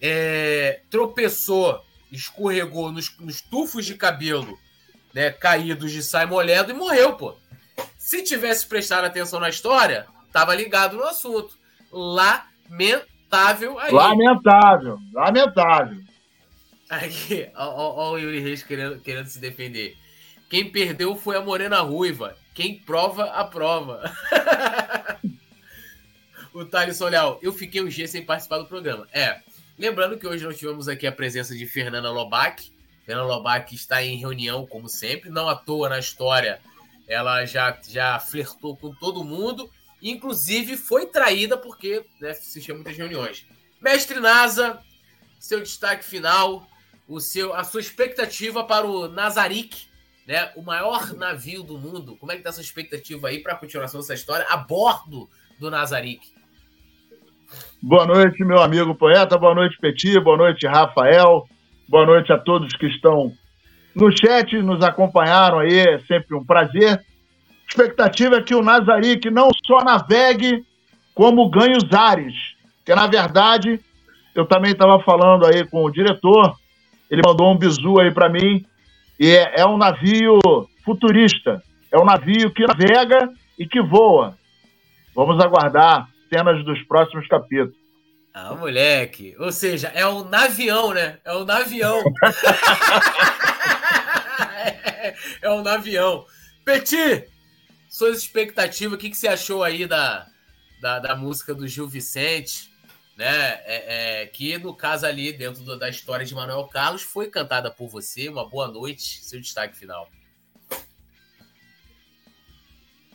[0.00, 4.58] é, tropeçou, escorregou nos, nos, tufos de cabelo
[5.12, 7.36] né, caídos de Simon Ledo e morreu, pô.
[7.98, 11.58] Se tivesse prestado atenção na história, tava ligado no assunto.
[11.92, 13.92] Lamentável aí.
[13.92, 16.03] Lamentável, lamentável.
[16.88, 19.96] Aqui, ó, o Yuri Reis querendo, querendo se defender.
[20.50, 22.36] Quem perdeu foi a Morena Ruiva.
[22.54, 24.02] Quem prova, a prova.
[26.52, 29.08] o Thales Leal, eu fiquei um dia sem participar do programa.
[29.12, 29.40] É,
[29.78, 32.70] lembrando que hoje nós tivemos aqui a presença de Fernanda Lobac.
[33.04, 35.30] Fernanda Lobac está em reunião, como sempre.
[35.30, 36.60] Não à toa na história,
[37.08, 39.70] ela já, já flertou com todo mundo.
[40.02, 43.46] Inclusive foi traída porque né, assistia muitas reuniões.
[43.80, 44.78] Mestre Nasa,
[45.40, 46.68] seu destaque final
[47.08, 49.86] o seu, a sua expectativa para o Nazarick,
[50.26, 50.50] né?
[50.56, 52.16] O maior navio do mundo.
[52.16, 55.28] Como é que tá a sua expectativa aí para a continuação dessa história a bordo
[55.58, 56.32] do Nazarick?
[57.82, 59.36] Boa noite, meu amigo poeta.
[59.36, 60.18] Boa noite, Petit.
[60.18, 61.46] Boa noite, Rafael.
[61.88, 63.32] Boa noite a todos que estão
[63.94, 65.78] no chat, nos acompanharam aí.
[65.78, 67.04] É sempre um prazer.
[67.68, 70.64] Expectativa é que o Nazarick não só navegue,
[71.14, 72.34] como ganhe os ares.
[72.84, 73.78] Que na verdade,
[74.34, 76.56] eu também estava falando aí com o diretor
[77.10, 78.64] ele mandou um bizu aí para mim.
[79.18, 80.38] E é, é um navio
[80.84, 81.62] futurista.
[81.90, 84.36] É um navio que navega e que voa.
[85.14, 87.76] Vamos aguardar cenas dos próximos capítulos.
[88.32, 89.36] Ah, moleque.
[89.38, 91.18] Ou seja, é um navião, né?
[91.24, 92.02] É um navião.
[94.56, 96.24] é, é um navião.
[96.64, 97.28] Petit,
[97.88, 100.26] suas expectativas, o que, que você achou aí da,
[100.80, 102.73] da, da música do Gil Vicente?
[103.16, 103.60] Né?
[103.64, 107.70] É, é, que no caso ali, dentro do, da história de Manuel Carlos, foi cantada
[107.70, 108.28] por você.
[108.28, 110.08] Uma boa noite, seu destaque final.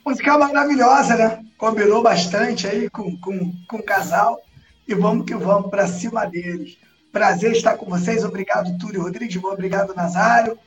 [0.05, 1.45] Música maravilhosa, né?
[1.57, 4.41] Combinou bastante aí com, com, com o casal.
[4.87, 6.77] E vamos que vamos para cima deles.
[7.11, 8.23] Prazer estar com vocês.
[8.23, 9.43] Obrigado, Túlio Rodrigues.
[9.43, 10.57] Obrigado, Nazário.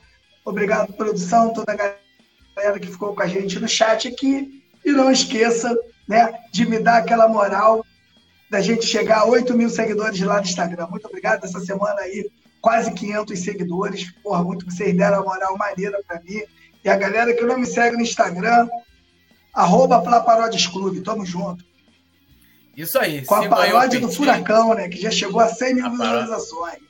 [0.45, 4.63] Obrigado, produção, toda a galera que ficou com a gente no chat aqui.
[4.85, 5.75] E não esqueça
[6.07, 7.85] né, de me dar aquela moral
[8.53, 10.85] da gente chegar a 8 mil seguidores lá no Instagram.
[10.85, 11.43] Muito obrigado.
[11.43, 12.29] Essa semana aí,
[12.61, 14.11] quase 500 seguidores.
[14.21, 16.43] Porra, muito que vocês deram a moral maneira para mim.
[16.83, 18.69] E a galera que não me segue no Instagram,
[19.51, 21.01] arroba Flaparodes Clube.
[21.01, 21.65] Tamo junto.
[22.77, 23.25] Isso aí.
[23.25, 24.87] Com a paródia do Furacão, né?
[24.87, 26.83] Que já chegou a 100 mil visualizações.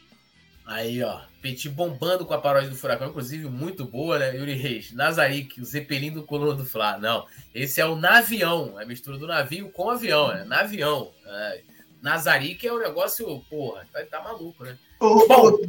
[0.65, 1.21] Aí, ó.
[1.43, 4.33] Petit bombando com a paródia do Furacão, inclusive muito boa, né?
[4.33, 6.97] Yuri Reis, Nazarick, o Zeppelin do Coluna do Fla.
[6.97, 11.11] Não, esse é o Navião, é a mistura do navio com avião, é Navião.
[11.25, 11.61] É.
[12.01, 14.77] Nazarick é um negócio, porra, tá, tá maluco, né?
[15.01, 15.59] Ô, Bom,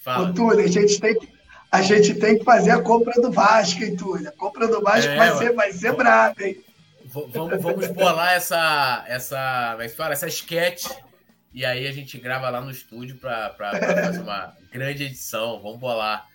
[0.00, 0.30] fala.
[0.30, 1.28] Ô, Túlio, a gente tem que.
[1.70, 4.30] A gente tem que fazer a compra do Vasco, hein, Túlio?
[4.30, 6.64] A compra do Vasco é, vai, ser, vai ser braba, hein?
[7.04, 10.86] Vamos, vamos bolar essa, essa, essa, essa sketch
[11.52, 15.60] e aí a gente grava lá no estúdio para fazer uma grande edição.
[15.62, 16.26] Vamos bolar.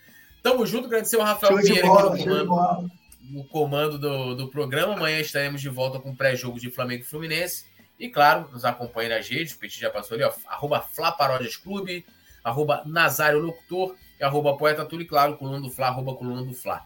[0.44, 2.92] Tamo junto, agradecer o Rafael aqui no comando,
[3.22, 4.94] no comando do, do programa.
[4.94, 7.66] Amanhã estaremos de volta com pré-jogo de Flamengo e Fluminense.
[8.00, 9.54] E claro, nos acompanhe nas redes.
[9.54, 10.32] O Petit já passou ali, ó.
[10.48, 12.06] Arroba Flaparódias Clube,
[12.44, 16.54] arroba Nazário Locutor e arroba Poeta Túlio e claro, coluna do Fla, arroba coluna do
[16.54, 16.86] Fla.